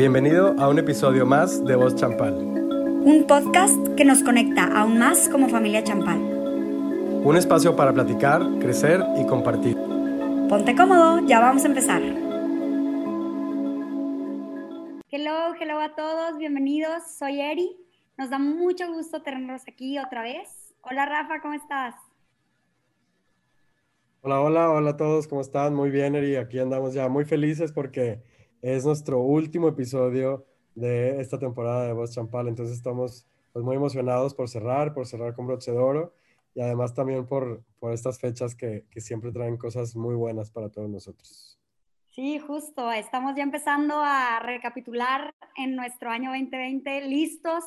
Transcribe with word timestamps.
Bienvenido 0.00 0.54
a 0.58 0.66
un 0.70 0.78
episodio 0.78 1.26
más 1.26 1.62
de 1.62 1.76
Voz 1.76 1.94
Champal. 1.94 2.32
Un 2.32 3.26
podcast 3.28 3.76
que 3.98 4.04
nos 4.06 4.22
conecta 4.22 4.64
aún 4.64 4.98
más 4.98 5.28
como 5.28 5.50
familia 5.50 5.84
Champal. 5.84 6.16
Un 6.18 7.36
espacio 7.36 7.76
para 7.76 7.92
platicar, 7.92 8.40
crecer 8.60 9.02
y 9.18 9.26
compartir. 9.26 9.76
Ponte 10.48 10.74
cómodo, 10.74 11.20
ya 11.26 11.38
vamos 11.40 11.64
a 11.64 11.68
empezar. 11.68 12.00
Hello, 15.10 15.54
hello 15.60 15.78
a 15.78 15.94
todos, 15.94 16.38
bienvenidos. 16.38 17.02
Soy 17.18 17.38
Eri. 17.38 17.76
Nos 18.16 18.30
da 18.30 18.38
mucho 18.38 18.90
gusto 18.90 19.20
tenerlos 19.20 19.64
aquí 19.68 19.98
otra 19.98 20.22
vez. 20.22 20.74
Hola 20.80 21.04
Rafa, 21.04 21.42
¿cómo 21.42 21.52
estás? 21.52 21.94
Hola, 24.22 24.40
hola, 24.40 24.70
hola 24.70 24.90
a 24.92 24.96
todos, 24.96 25.28
¿cómo 25.28 25.42
están? 25.42 25.74
Muy 25.74 25.90
bien, 25.90 26.14
Eri. 26.14 26.36
Aquí 26.36 26.58
andamos 26.58 26.94
ya 26.94 27.10
muy 27.10 27.26
felices 27.26 27.70
porque 27.70 28.22
es 28.62 28.84
nuestro 28.84 29.20
último 29.20 29.68
episodio 29.68 30.46
de 30.74 31.20
esta 31.20 31.38
temporada 31.38 31.86
de 31.86 31.92
Voz 31.92 32.14
Champal, 32.14 32.48
entonces 32.48 32.76
estamos 32.76 33.26
pues, 33.52 33.64
muy 33.64 33.76
emocionados 33.76 34.34
por 34.34 34.48
cerrar, 34.48 34.94
por 34.94 35.06
cerrar 35.06 35.34
con 35.34 35.46
broche 35.46 35.72
de 35.72 35.78
oro 35.78 36.14
y 36.54 36.60
además 36.60 36.94
también 36.94 37.26
por, 37.26 37.62
estas 37.92 38.18
fechas 38.18 38.54
que, 38.54 38.84
que 38.90 39.00
siempre 39.00 39.32
traen 39.32 39.56
cosas 39.56 39.96
muy 39.96 40.14
buenas 40.14 40.50
para 40.50 40.68
todos 40.68 40.88
nosotros. 40.88 41.58
Sí, 42.10 42.38
justo, 42.38 42.90
estamos 42.90 43.34
ya 43.36 43.42
empezando 43.42 44.00
a 44.00 44.40
recapitular 44.40 45.32
en 45.56 45.76
nuestro 45.76 46.10
año 46.10 46.30
2020, 46.30 47.02
listos 47.02 47.64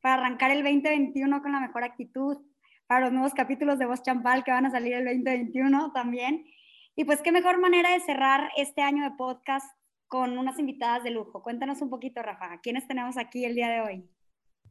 para 0.00 0.14
arrancar 0.14 0.50
el 0.50 0.62
2021 0.62 1.42
con 1.42 1.52
la 1.52 1.60
mejor 1.60 1.84
actitud, 1.84 2.38
para 2.86 3.02
los 3.02 3.12
nuevos 3.12 3.34
capítulos 3.34 3.78
de 3.78 3.86
Voz 3.86 4.02
Champal 4.02 4.44
que 4.44 4.50
van 4.50 4.66
a 4.66 4.70
salir 4.70 4.94
el 4.94 5.04
2021 5.04 5.92
también. 5.92 6.46
Y 6.94 7.04
pues 7.04 7.20
qué 7.20 7.32
mejor 7.32 7.60
manera 7.60 7.92
de 7.92 8.00
cerrar 8.00 8.50
este 8.56 8.80
año 8.80 9.04
de 9.04 9.16
podcast 9.16 9.75
con 10.08 10.38
unas 10.38 10.58
invitadas 10.58 11.04
de 11.04 11.10
lujo. 11.10 11.42
Cuéntanos 11.42 11.80
un 11.82 11.90
poquito, 11.90 12.22
Rafa, 12.22 12.60
¿quiénes 12.62 12.86
tenemos 12.86 13.16
aquí 13.16 13.44
el 13.44 13.54
día 13.54 13.68
de 13.68 13.80
hoy? 13.80 14.10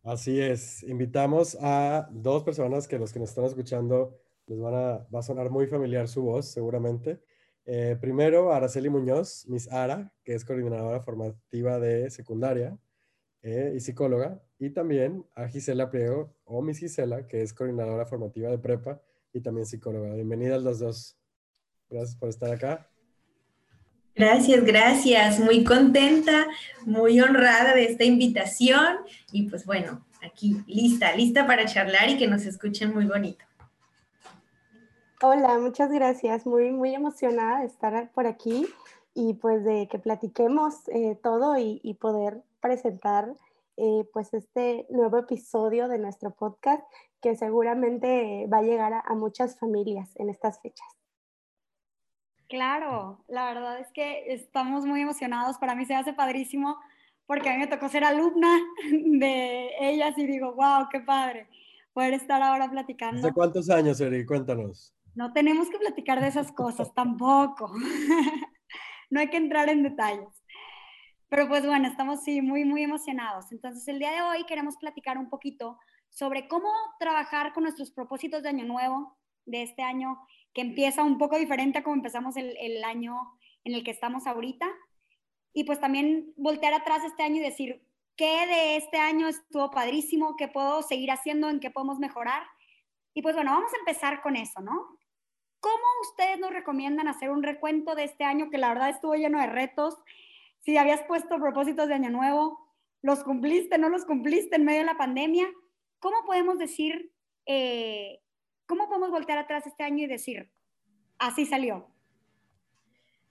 Así 0.03 0.39
es, 0.39 0.83
invitamos 0.83 1.57
a 1.61 2.07
dos 2.11 2.43
personas 2.43 2.87
que 2.87 2.99
los 2.99 3.11
que 3.11 3.19
nos 3.19 3.29
están 3.29 3.45
escuchando 3.45 4.19
les 4.47 4.59
van 4.59 4.75
a, 4.75 5.07
va 5.13 5.19
a 5.19 5.23
sonar 5.23 5.49
muy 5.49 5.65
familiar 5.67 6.07
su 6.07 6.21
voz, 6.21 6.45
seguramente. 6.45 7.19
Eh, 7.65 7.97
primero, 7.99 8.53
Araceli 8.53 8.89
Muñoz, 8.89 9.47
Miss 9.47 9.71
Ara, 9.71 10.13
que 10.23 10.35
es 10.35 10.45
coordinadora 10.45 11.01
formativa 11.01 11.79
de 11.79 12.11
secundaria 12.11 12.77
eh, 13.41 13.73
y 13.75 13.79
psicóloga. 13.79 14.43
Y 14.59 14.69
también 14.69 15.25
a 15.33 15.47
Gisela 15.47 15.89
Priego, 15.89 16.35
o 16.43 16.61
Miss 16.61 16.77
Gisela, 16.77 17.27
que 17.27 17.41
es 17.41 17.53
coordinadora 17.53 18.05
formativa 18.05 18.49
de 18.49 18.59
prepa 18.59 19.01
y 19.33 19.41
también 19.41 19.65
psicóloga. 19.65 20.13
Bienvenidas 20.13 20.61
las 20.61 20.79
dos. 20.79 21.17
Gracias 21.89 22.15
por 22.15 22.29
estar 22.29 22.53
acá. 22.53 22.88
Gracias, 24.16 24.63
gracias. 24.63 25.39
Muy 25.39 25.66
contenta, 25.66 26.47
muy 26.85 27.19
honrada 27.19 27.73
de 27.73 27.83
esta 27.83 28.05
invitación 28.05 28.99
y 29.33 29.49
pues 29.49 29.66
bueno, 29.66 30.05
aquí 30.23 30.63
lista, 30.67 31.13
lista 31.13 31.45
para 31.45 31.66
charlar 31.66 32.09
y 32.09 32.17
que 32.17 32.27
nos 32.27 32.45
escuchen 32.45 32.94
muy 32.94 33.05
bonito. 33.07 33.44
Hola, 35.22 35.57
muchas 35.59 35.91
gracias. 35.91 36.45
Muy, 36.45 36.72
muy 36.72 36.95
emocionada 36.95 37.59
de 37.59 37.66
estar 37.66 38.09
por 38.11 38.25
aquí 38.25 38.66
y 39.13 39.33
pues 39.33 39.66
de 39.66 39.89
que 39.89 39.99
platiquemos 39.99 40.88
eh, 40.88 41.19
todo 41.22 41.57
y, 41.57 41.97
poder 42.00 42.41
presentar 42.61 43.35
eh, 43.75 44.07
pues 44.13 44.33
este 44.33 44.85
nuevo 44.89 45.17
episodio 45.17 45.89
de 45.89 46.00
nuestro 46.00 46.31
podcast 46.31 46.83
que 47.22 47.35
seguramente 47.35 48.47
va 48.52 48.59
a 48.59 48.63
llegar 48.63 48.94
a 49.05 49.13
muchas 49.16 49.59
familias 49.59 50.09
en 50.16 50.29
estas 50.29 50.61
fechas. 50.61 50.88
Claro, 52.47 53.23
la 53.27 53.45
verdad 53.45 53.79
es 53.79 53.91
que 53.91 54.33
estamos 54.33 54.85
muy 54.85 55.01
emocionados. 55.01 55.57
Para 55.57 55.75
mí 55.75 55.85
se 55.85 55.95
hace 55.95 56.13
padrísimo 56.13 56.77
porque 57.25 57.49
a 57.49 57.53
mí 57.53 57.59
me 57.59 57.67
tocó 57.67 57.89
ser 57.89 58.03
alumna 58.03 58.59
de 58.91 59.71
ellas 59.79 60.17
y 60.17 60.27
digo, 60.27 60.53
wow, 60.53 60.88
qué 60.91 60.99
padre 60.99 61.47
poder 61.93 62.13
estar 62.13 62.41
ahora 62.41 62.69
platicando. 62.69 63.19
¿Hace 63.19 63.33
cuántos 63.33 63.69
años, 63.69 64.00
Eri? 64.01 64.25
Cuéntanos. 64.25 64.94
No 65.16 65.31
tenemos 65.31 65.69
que 65.69 65.79
platicar 65.79 66.19
de 66.19 66.28
esas 66.28 66.51
cosas 66.51 66.94
tampoco. 66.94 67.72
no 69.09 69.19
hay 69.19 69.29
que 69.29 69.38
entrar 69.38 69.69
en 69.69 69.83
detalles. 69.83 70.44
Pero 71.29 71.47
pues 71.47 71.66
bueno, 71.66 71.88
estamos 71.88 72.23
sí 72.23 72.41
muy, 72.41 72.66
muy 72.66 72.83
emocionados. 72.83 73.51
Entonces 73.51 73.88
el 73.88 74.00
día 74.00 74.12
de 74.12 74.22
hoy 74.22 74.45
queremos 74.45 74.75
platicar 74.77 75.17
un 75.17 75.29
poquito 75.29 75.79
sobre 76.09 76.47
cómo 76.47 76.69
trabajar 77.00 77.53
con 77.53 77.63
nuestros 77.63 77.91
propósitos 77.91 78.44
de 78.44 78.50
año 78.50 78.66
nuevo 78.66 79.17
de 79.45 79.63
este 79.63 79.81
año 79.81 80.19
que 80.55 80.61
empieza 80.61 81.03
un 81.03 81.17
poco 81.17 81.38
diferente 81.38 81.77
a 81.77 81.83
como 81.83 81.97
empezamos 81.97 82.38
el, 82.38 82.55
el 82.57 82.83
año 82.85 83.17
en 83.66 83.75
el 83.75 83.83
que 83.83 83.91
estamos 83.91 84.25
ahorita. 84.25 84.67
Y 85.53 85.66
pues 85.66 85.81
también 85.81 86.33
voltear 86.38 86.73
atrás 86.73 87.03
este 87.03 87.23
año 87.23 87.35
y 87.35 87.41
decir, 87.41 87.85
¿qué 88.16 88.47
de 88.47 88.77
este 88.77 88.97
año 88.97 89.27
estuvo 89.27 89.69
padrísimo? 89.69 90.38
¿Qué 90.38 90.47
puedo 90.47 90.81
seguir 90.81 91.11
haciendo? 91.11 91.49
¿En 91.49 91.59
qué 91.59 91.71
podemos 91.71 91.99
mejorar? 91.99 92.44
Y 93.13 93.21
pues 93.21 93.35
bueno, 93.35 93.51
vamos 93.51 93.71
a 93.73 93.79
empezar 93.79 94.21
con 94.21 94.38
eso, 94.38 94.61
¿no? 94.61 94.97
¿Cómo 95.59 95.83
ustedes 96.09 96.39
nos 96.39 96.51
recomiendan 96.51 97.09
hacer 97.09 97.31
un 97.31 97.44
recuento 97.44 97.94
de 97.94 98.05
este 98.05 98.23
año 98.23 98.49
que 98.49 98.57
la 98.57 98.69
verdad 98.69 98.89
estuvo 98.89 99.15
lleno 99.15 99.41
de 99.41 99.47
retos? 99.47 99.97
Si 100.61 100.77
habías 100.77 101.03
puesto 101.03 101.38
propósitos 101.38 101.89
de 101.89 101.95
año 101.95 102.11
nuevo, 102.11 102.59
¿los 103.01 103.23
cumpliste, 103.23 103.77
no 103.77 103.89
los 103.89 104.05
cumpliste 104.05 104.55
en 104.55 104.63
medio 104.63 104.79
de 104.79 104.85
la 104.85 104.97
pandemia? 104.97 105.47
¿Cómo 105.99 106.17
podemos 106.25 106.57
decir 106.57 107.11
eh, 107.45 108.21
¿Cómo 108.65 108.87
podemos 108.87 109.11
voltear 109.11 109.37
atrás 109.37 109.67
este 109.67 109.83
año 109.83 110.03
y 110.03 110.07
decir, 110.07 110.49
así 111.19 111.45
salió? 111.45 111.87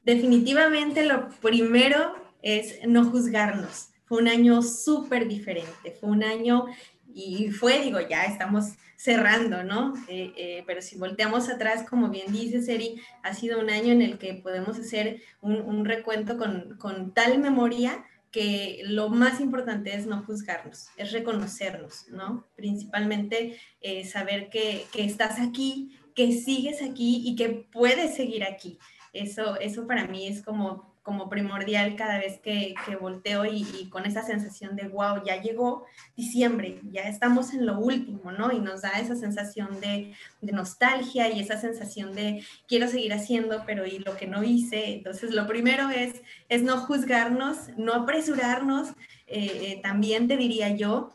Definitivamente 0.03 1.05
lo 1.05 1.29
primero 1.41 2.15
es 2.43 2.87
no 2.87 3.05
juzgarnos. 3.11 3.91
Fue 4.05 4.19
un 4.19 4.29
año 4.29 4.63
súper 4.63 5.27
diferente, 5.27 5.93
fue 5.99 6.11
un 6.11 6.23
año 6.23 6.67
y 7.15 7.51
fue, 7.51 7.81
digo, 7.81 7.99
ya 8.01 8.25
estamos 8.25 8.75
cerrando, 8.97 9.65
¿no? 9.65 9.95
Eh, 10.09 10.33
eh, 10.37 10.65
pero 10.67 10.83
si 10.83 10.99
volteamos 10.99 11.49
atrás, 11.49 11.89
como 11.89 12.11
bien 12.11 12.33
dice 12.33 12.63
Seri, 12.63 13.01
ha 13.23 13.35
sido 13.35 13.61
un 13.61 13.71
año 13.71 13.93
en 13.93 14.03
el 14.03 14.19
que 14.19 14.35
podemos 14.35 14.79
hacer 14.79 15.21
un, 15.41 15.85
recuento 15.85 16.37
con, 16.37 16.77
con, 16.79 17.13
tal 17.13 17.39
memoria 17.39 18.05
que 18.35 18.81
lo 18.83 19.11
más 19.11 19.39
importante 19.39 19.95
es 19.95 20.07
no 20.07 20.25
juzgarnos, 20.25 20.89
es 20.97 21.13
reconocernos, 21.13 22.09
¿no? 22.09 22.45
Principalmente 22.57 23.61
eh, 23.81 24.05
saber 24.05 24.51
que, 24.51 24.87
que, 24.93 25.05
estás 25.05 25.39
aquí, 25.39 25.97
que 26.17 26.33
sigues 26.33 26.83
aquí 26.83 27.23
y 27.25 27.37
que 27.37 27.49
puedes 27.71 28.17
seguir 28.17 28.43
aquí. 28.43 28.81
Eso, 29.13 29.55
eso 29.61 29.87
para 29.87 30.09
mí 30.09 30.27
es 30.27 30.43
como 30.43 30.94
como 31.05 31.29
primordial 31.29 31.97
cada 31.97 32.19
vez 32.19 32.41
que, 32.41 32.75
que 32.87 32.97
volteo 32.97 33.45
y, 33.45 33.91
con 33.91 34.07
esa 34.07 34.23
sensación 34.23 34.75
de, 34.75 34.89
wow, 34.89 35.23
ya 35.23 35.41
llegó 35.41 35.85
diciembre, 36.17 36.81
ya 36.91 37.03
estamos 37.03 37.53
en 37.53 37.67
lo 37.67 37.79
último, 37.79 38.33
¿no? 38.33 38.51
Y 38.51 38.59
nos 38.59 38.81
da 38.81 38.89
esa 38.93 39.15
sensación 39.15 39.81
de, 39.81 40.15
nostalgia 40.41 41.31
y 41.31 41.41
esa 41.41 41.61
sensación 41.61 42.15
de, 42.15 42.43
quiero 42.67 42.89
seguir 42.89 43.13
haciendo, 43.13 43.65
pero 43.67 43.87
y 43.87 43.99
lo 43.99 44.17
que 44.17 44.27
no 44.27 44.43
hice. 44.43 44.95
Entonces, 44.95 45.33
lo 45.33 45.47
primero 45.47 45.91
es, 45.91 46.23
es 46.49 46.63
no 46.63 46.79
juzgarnos, 46.79 47.69
no 47.77 47.93
apresurarnos, 47.93 48.89
eh, 49.27 49.75
eh, 49.77 49.81
también 49.83 50.27
te 50.27 50.39
diría 50.39 50.71
yo, 50.71 51.13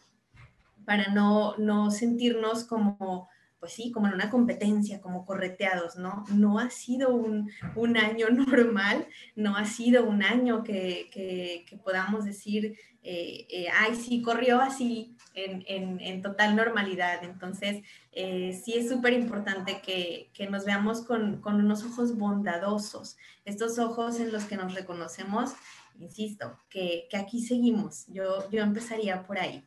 para 0.86 1.08
no, 1.08 1.58
no 1.58 1.90
sentirnos 1.90 2.64
como 2.64 3.28
pues 3.60 3.74
sí, 3.74 3.92
como 3.92 4.08
en 4.08 4.14
una 4.14 4.30
competencia, 4.30 5.02
como 5.02 5.26
correteados, 5.26 5.98
¿no? 5.98 6.24
No 6.34 6.60
ha 6.60 6.70
sido 6.70 7.14
un, 7.14 7.52
año 7.98 8.28
normal, 8.32 9.08
no 9.36 9.56
ha 9.56 9.66
sido 9.66 10.06
un 10.06 10.24
año 10.24 10.64
que, 10.64 11.66
podamos 11.84 12.26
decir, 12.26 12.78
eh, 13.04 13.48
eh, 13.50 13.68
ay, 13.74 13.96
sí, 13.96 14.22
corrió 14.22 14.62
así 14.62 15.16
en, 15.34 16.22
total 16.22 16.56
normalidad. 16.56 17.24
Entonces, 17.24 17.84
eh, 18.12 18.60
sí 18.64 18.74
es 18.76 18.90
súper 18.90 19.14
importante 19.14 19.82
que, 19.82 20.30
nos 20.50 20.66
veamos 20.66 21.02
con, 21.02 21.42
unos 21.44 21.84
ojos 21.84 22.18
bondadosos, 22.18 23.18
estos 23.46 23.78
ojos 23.78 24.20
en 24.20 24.32
los 24.32 24.46
que 24.46 24.58
nos 24.58 24.74
reconocemos, 24.74 25.52
insisto, 26.00 26.58
que, 26.70 27.08
que 27.10 27.18
aquí 27.18 27.42
seguimos. 27.42 28.06
Yo, 28.08 28.50
yo 28.52 28.64
empezaría 28.64 29.24
por 29.24 29.38
ahí. 29.38 29.66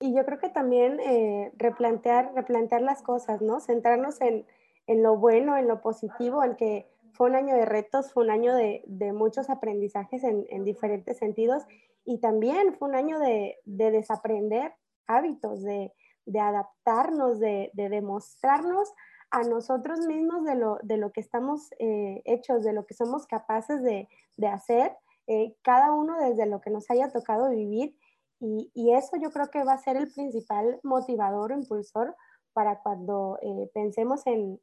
Y 0.00 0.14
yo 0.14 0.24
creo 0.24 0.38
que 0.38 0.48
también 0.48 0.98
eh, 1.00 1.52
replantear, 1.56 2.32
replantear 2.34 2.80
las 2.80 3.02
cosas, 3.02 3.42
¿no? 3.42 3.60
Centrarnos 3.60 4.20
en, 4.22 4.46
en, 4.86 5.02
lo 5.02 5.18
bueno, 5.18 5.56
en 5.56 5.68
lo 5.68 5.82
positivo, 5.82 6.42
en 6.42 6.56
que 6.56 6.88
fue 7.12 7.28
un 7.28 7.36
año 7.36 7.54
de 7.54 7.66
retos, 7.66 8.12
fue 8.12 8.24
un 8.24 8.30
año 8.30 8.54
de, 8.54 8.82
de 8.86 9.12
muchos 9.12 9.50
aprendizajes 9.50 10.24
en, 10.24 10.46
en, 10.48 10.64
diferentes 10.64 11.18
sentidos 11.18 11.64
y 12.04 12.18
también 12.18 12.74
fue 12.74 12.88
un 12.88 12.94
año 12.94 13.18
de, 13.18 13.58
de 13.66 13.90
desaprender 13.90 14.72
hábitos, 15.06 15.62
de, 15.62 15.92
de 16.26 16.40
adaptarnos, 16.40 17.38
de, 17.38 17.70
demostrarnos 17.74 18.92
a 19.30 19.42
nosotros 19.42 20.00
mismos 20.06 20.44
de 20.44 20.54
lo, 20.54 20.78
de 20.82 20.96
lo 20.96 21.12
que 21.12 21.20
estamos 21.20 21.70
eh, 21.78 22.22
hechos, 22.24 22.64
de 22.64 22.72
lo 22.72 22.86
que 22.86 22.94
somos 22.94 23.26
capaces 23.26 23.82
de, 23.82 24.08
hacer, 24.48 24.96
eh, 25.26 25.54
cada 25.62 25.92
uno 25.92 26.18
desde 26.18 26.46
lo 26.46 26.60
que 26.60 26.70
nos 26.70 26.90
haya 26.90 27.10
tocado 27.10 27.50
vivir 27.50 27.94
y, 28.40 28.92
eso 28.94 29.16
yo 29.20 29.30
creo 29.30 29.50
que 29.50 29.64
va 29.64 29.74
a 29.74 29.78
ser 29.78 29.96
el 29.96 30.10
principal 30.10 30.80
motivador 30.82 31.52
o 31.52 31.56
impulsor 31.56 32.16
para 32.52 32.80
cuando 32.80 33.38
eh, 33.42 33.70
pensemos 33.74 34.26
en, 34.26 34.58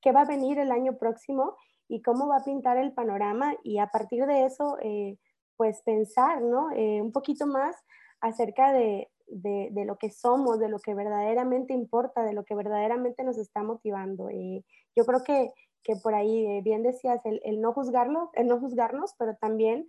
qué 0.00 0.12
va 0.12 0.22
a 0.22 0.26
venir 0.26 0.58
el 0.58 0.70
año 0.70 0.96
próximo 0.98 1.56
y 1.88 2.02
cómo 2.02 2.28
va 2.28 2.38
a 2.38 2.44
pintar 2.44 2.76
el 2.76 2.92
panorama 2.92 3.54
y 3.62 3.78
a 3.78 3.88
partir 3.88 4.26
de 4.26 4.44
eso, 4.44 4.76
eh, 4.82 5.18
pues 5.56 5.82
pensar, 5.82 6.42
¿no? 6.42 6.70
Eh, 6.72 7.00
un 7.00 7.12
poquito 7.12 7.46
más 7.46 7.74
acerca 8.20 8.72
de, 8.72 9.10
de, 9.26 9.84
lo 9.86 9.96
que 9.96 10.10
somos, 10.10 10.58
de 10.58 10.68
lo 10.68 10.78
que 10.78 10.94
verdaderamente 10.94 11.72
importa, 11.72 12.22
de 12.22 12.34
lo 12.34 12.44
que 12.44 12.54
verdaderamente 12.54 13.24
nos 13.24 13.38
está 13.38 13.62
motivando. 13.62 14.28
yo 14.30 15.04
creo 15.04 15.24
que, 15.24 15.52
que 15.82 15.96
por 15.96 16.14
ahí, 16.14 16.60
bien 16.62 16.82
decías, 16.82 17.20
el, 17.24 17.40
el, 17.44 17.60
no 17.60 17.72
juzgarlo, 17.72 18.30
el 18.34 18.46
no 18.46 18.60
juzgarnos, 18.60 19.14
pero 19.18 19.36
también 19.36 19.86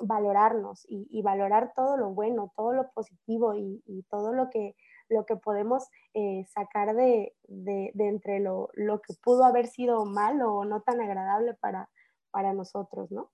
valorarnos 0.00 0.84
y, 0.88 1.22
valorar 1.22 1.72
todo 1.74 1.96
lo 1.96 2.10
bueno, 2.10 2.52
todo 2.56 2.72
lo 2.72 2.90
positivo 2.92 3.54
y, 3.54 4.04
todo 4.10 4.32
lo 4.32 4.50
que, 4.50 4.76
lo 5.08 5.24
que 5.26 5.36
podemos 5.36 5.84
eh, 6.14 6.44
sacar 6.52 6.94
de, 6.94 7.34
de, 7.48 7.92
entre 7.96 8.40
lo, 8.40 8.68
lo, 8.74 9.00
que 9.00 9.14
pudo 9.14 9.44
haber 9.44 9.66
sido 9.66 10.04
malo 10.04 10.54
o 10.54 10.64
no 10.64 10.82
tan 10.82 11.00
agradable 11.00 11.54
para, 11.54 11.88
para 12.30 12.52
nosotros, 12.52 13.10
¿no? 13.10 13.30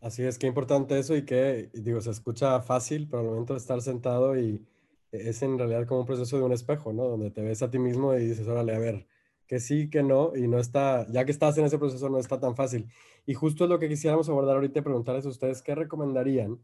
Así 0.00 0.24
es, 0.24 0.36
qué 0.36 0.48
importante 0.48 0.98
eso 0.98 1.14
y 1.14 1.24
que, 1.24 1.70
digo, 1.74 2.00
se 2.00 2.10
escucha 2.10 2.60
fácil, 2.60 3.08
pero 3.08 3.20
al 3.20 3.28
momento 3.28 3.52
de 3.52 3.60
estar 3.60 3.80
sentado 3.80 4.36
y 4.36 4.66
es 5.12 5.42
en 5.42 5.58
realidad 5.58 5.86
como 5.86 6.00
un 6.00 6.06
proceso 6.06 6.38
de 6.38 6.42
un 6.42 6.52
espejo, 6.52 6.92
¿no? 6.92 7.04
Donde 7.04 7.30
te 7.30 7.42
ves 7.42 7.62
a 7.62 7.70
ti 7.70 7.78
mismo 7.78 8.14
y 8.14 8.26
dices, 8.26 8.48
órale, 8.48 8.74
a 8.74 8.78
ver, 8.78 9.06
que 9.46 9.60
sí, 9.60 9.90
que 9.90 10.02
no, 10.02 10.32
y 10.36 10.48
no 10.48 10.58
está, 10.58 11.06
ya 11.10 11.24
que 11.24 11.32
estás 11.32 11.58
en 11.58 11.64
ese 11.64 11.78
proceso 11.78 12.08
no 12.08 12.18
está 12.18 12.40
tan 12.40 12.56
fácil. 12.56 12.88
Y 13.26 13.34
justo 13.34 13.64
es 13.64 13.70
lo 13.70 13.78
que 13.78 13.88
quisiéramos 13.88 14.28
abordar 14.28 14.56
ahorita 14.56 14.80
y 14.80 14.82
preguntarles 14.82 15.26
a 15.26 15.28
ustedes 15.28 15.62
qué 15.62 15.74
recomendarían 15.74 16.58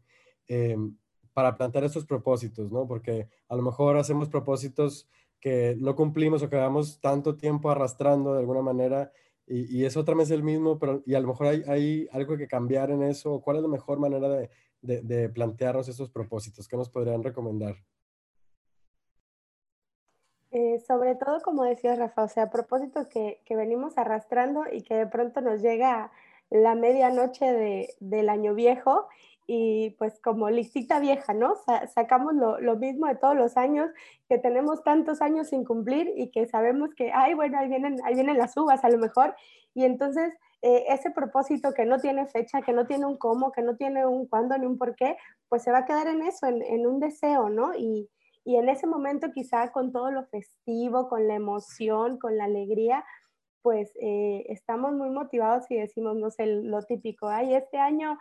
em, 0.47 0.95
para 1.33 1.55
plantear 1.55 1.83
estos 1.85 2.05
propósitos, 2.05 2.71
¿no? 2.71 2.87
Porque 2.87 3.29
a 3.47 3.55
lo 3.55 3.61
mejor 3.61 3.97
hacemos 3.97 4.29
propósitos 4.29 5.07
que 5.39 5.75
no 5.79 5.95
cumplimos 5.95 6.43
o 6.43 6.49
quedamos 6.49 6.99
tanto 6.99 7.35
tiempo 7.37 7.69
arrastrando 7.69 8.33
de 8.33 8.39
alguna 8.39 8.61
manera 8.61 9.11
y, 9.47 9.79
y 9.79 9.85
es 9.85 9.97
otra 9.97 10.15
vez 10.15 10.31
el 10.31 10.43
mismo, 10.43 10.77
pero 10.77 11.01
y 11.05 11.15
a 11.15 11.19
lo 11.19 11.27
mejor 11.29 11.47
hay, 11.47 11.63
hay, 11.67 12.07
algo 12.11 12.37
que 12.37 12.47
cambiar 12.47 12.91
en 12.91 13.03
eso. 13.03 13.41
¿Cuál 13.41 13.57
es 13.57 13.63
la 13.63 13.69
mejor 13.69 13.99
manera 13.99 14.29
de, 14.29 14.49
de, 14.81 15.01
de 15.01 15.29
plantearnos 15.29 15.87
esos 15.87 16.09
propósitos? 16.09 16.67
¿Qué 16.67 16.77
nos 16.77 16.89
podrían 16.89 17.23
recomendar? 17.23 17.75
Eh, 20.51 20.79
sobre 20.87 21.15
todo, 21.15 21.41
como 21.41 21.63
decía 21.63 21.95
Rafa, 21.95 22.23
o 22.23 22.27
sea, 22.27 22.49
propósitos 22.49 23.07
que, 23.07 23.39
que, 23.45 23.55
venimos 23.55 23.97
arrastrando 23.99 24.63
y 24.71 24.81
que 24.81 24.95
de 24.95 25.05
pronto 25.05 25.41
nos 25.41 25.61
llega 25.61 26.11
la 26.49 26.73
medianoche 26.73 27.45
de, 27.53 27.93
del 27.99 28.29
año 28.29 28.55
viejo 28.55 29.07
y 29.45 29.91
pues 29.99 30.19
como 30.19 30.49
listita 30.49 30.99
vieja, 30.99 31.33
¿no? 31.33 31.55
sacamos 31.93 32.33
lo, 32.33 32.59
lo, 32.59 32.77
mismo 32.77 33.07
de 33.07 33.15
todos 33.15 33.35
los 33.35 33.57
años, 33.57 33.89
que 34.27 34.39
tenemos 34.39 34.83
tantos 34.83 35.21
años 35.21 35.49
sin 35.49 35.65
cumplir 35.65 36.13
y 36.15 36.29
que 36.31 36.47
sabemos 36.47 36.93
que, 36.95 37.11
ay, 37.11 37.33
bueno, 37.35 37.59
ahí 37.59 37.67
vienen, 37.67 37.97
ahí 38.03 38.15
vienen 38.15 38.37
las 38.37 38.55
uvas 38.57 38.83
a 38.83 38.89
lo 38.89 38.97
mejor. 38.97 39.35
Y 39.75 39.85
entonces 39.85 40.33
eh, 40.61 40.85
ese 40.89 41.11
propósito 41.11 41.73
que 41.73 41.85
no 41.85 41.99
tiene 41.99 42.27
fecha, 42.27 42.61
que 42.61 42.73
no 42.73 42.85
tiene 42.87 43.05
un 43.05 43.17
cómo, 43.17 43.51
que 43.51 43.61
no 43.61 43.75
tiene 43.75 44.05
un 44.05 44.27
cuándo 44.27 44.57
ni 44.57 44.65
un 44.65 44.77
por 44.77 44.95
qué, 44.95 45.15
pues 45.47 45.63
se 45.63 45.71
va 45.71 45.79
a 45.79 45.85
quedar 45.85 46.07
en 46.07 46.23
eso, 46.23 46.47
en, 46.47 46.61
en 46.63 46.87
un 46.87 46.99
deseo, 46.99 47.49
¿no? 47.49 47.75
Y, 47.75 48.09
y 48.45 48.55
en 48.55 48.69
ese 48.69 48.87
momento 48.87 49.31
quizá 49.31 49.71
con 49.71 49.91
todo 49.91 50.11
lo 50.11 50.25
festivo, 50.25 51.07
con 51.09 51.27
la 51.27 51.35
emoción, 51.35 52.17
con 52.17 52.37
la 52.37 52.45
alegría, 52.45 53.03
pues 53.61 53.91
eh, 54.01 54.45
estamos 54.49 54.93
muy 54.93 55.09
motivados 55.09 55.69
y 55.69 55.75
decimos, 55.75 56.15
no 56.15 56.31
sé, 56.31 56.45
lo 56.45 56.81
típico, 56.83 57.27
ay, 57.27 57.55
este 57.55 57.77
año 57.77 58.17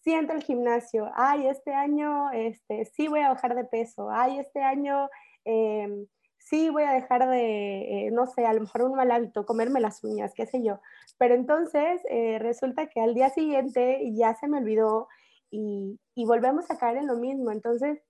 siento 0.00 0.32
el 0.32 0.42
gimnasio, 0.42 1.10
ay, 1.14 1.46
este 1.46 1.72
año 1.72 2.30
este, 2.32 2.84
sí 2.86 3.08
voy 3.08 3.20
a 3.20 3.30
bajar 3.30 3.54
de 3.54 3.64
peso, 3.64 4.10
ay, 4.10 4.38
este 4.38 4.62
año 4.62 5.08
em, 5.44 6.06
sí 6.38 6.70
voy 6.70 6.82
a 6.82 6.92
dejar 6.92 7.28
de, 7.28 8.06
eh, 8.06 8.10
no 8.10 8.26
sé, 8.26 8.44
a 8.44 8.52
lo 8.52 8.60
mejor 8.60 8.82
un 8.82 8.94
mal 8.94 9.10
hábito, 9.10 9.46
comerme 9.46 9.80
las 9.80 10.02
uñas, 10.04 10.32
qué 10.34 10.46
sé 10.46 10.62
yo. 10.62 10.80
Pero 11.18 11.34
entonces 11.34 12.00
eh, 12.08 12.38
resulta 12.40 12.88
que 12.88 13.00
al 13.00 13.14
día 13.14 13.30
siguiente 13.30 14.00
ya 14.12 14.34
se 14.34 14.48
me 14.48 14.58
olvidó 14.58 15.08
y, 15.50 15.98
y 16.14 16.24
volvemos 16.26 16.70
a 16.70 16.78
caer 16.78 16.98
en 16.98 17.06
lo 17.06 17.16
mismo. 17.16 17.50
Entonces, 17.52 18.02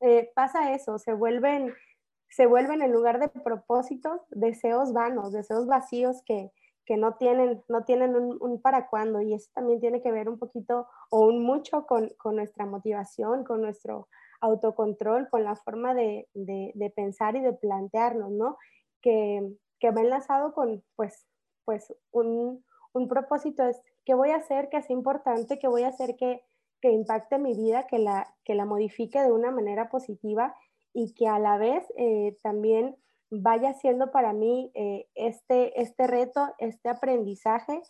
eh, 0.00 0.30
pasa 0.34 0.72
eso, 0.72 0.98
se 0.98 1.12
vuelven, 1.12 1.74
se 2.28 2.46
vuelven 2.46 2.82
en 2.82 2.92
lugar 2.92 3.18
de 3.18 3.28
propósitos, 3.28 4.20
deseos 4.30 4.92
vanos, 4.92 5.32
deseos 5.32 5.66
vacíos 5.66 6.22
que, 6.24 6.52
que 6.84 6.96
no 6.96 7.14
tienen, 7.14 7.62
no 7.68 7.84
tienen 7.84 8.14
un, 8.16 8.60
para 8.62 8.88
cuándo 8.88 9.20
y 9.20 9.34
eso 9.34 9.50
también 9.54 9.80
tiene 9.80 10.02
que 10.02 10.12
ver 10.12 10.28
un 10.28 10.38
poquito 10.38 10.88
o 11.10 11.26
un 11.26 11.42
mucho 11.42 11.86
con, 11.86 12.10
con 12.18 12.36
nuestra 12.36 12.64
motivación, 12.64 13.44
con 13.44 13.60
nuestro 13.60 14.08
autocontrol, 14.40 15.28
con 15.28 15.44
la 15.44 15.56
forma 15.56 15.94
de, 15.94 16.28
de, 16.34 16.72
de 16.74 16.90
pensar 16.90 17.36
y 17.36 17.40
de 17.40 17.52
plantearnos, 17.52 18.30
¿no? 18.30 18.56
Que, 19.02 19.42
que 19.80 19.90
va 19.90 20.00
enlazado 20.00 20.54
con, 20.54 20.82
pues, 20.94 21.26
pues 21.64 21.94
un, 22.12 22.64
un 22.92 23.08
propósito 23.08 23.64
es, 23.64 23.82
¿qué 24.04 24.14
voy 24.14 24.30
a 24.30 24.36
hacer 24.36 24.68
que 24.68 24.78
es 24.78 24.88
importante? 24.90 25.58
¿Qué 25.58 25.68
voy 25.68 25.82
a 25.82 25.88
hacer 25.88 26.16
que, 26.16 26.42
que 26.80 26.90
impacte 26.90 27.38
mi 27.38 27.54
vida, 27.54 27.86
que 27.86 27.98
la, 27.98 28.34
que 28.44 28.54
la 28.54 28.64
modifique 28.64 29.20
de 29.20 29.32
una 29.32 29.50
manera 29.50 29.88
positiva 29.88 30.54
y 30.92 31.12
que 31.14 31.28
a 31.28 31.38
la 31.38 31.58
vez 31.58 31.84
eh, 31.96 32.36
también 32.42 32.96
vaya 33.30 33.74
siendo 33.74 34.10
para 34.10 34.32
mí 34.32 34.70
eh, 34.74 35.06
este, 35.14 35.80
este 35.80 36.06
reto, 36.06 36.54
este 36.58 36.88
aprendizaje 36.88 37.82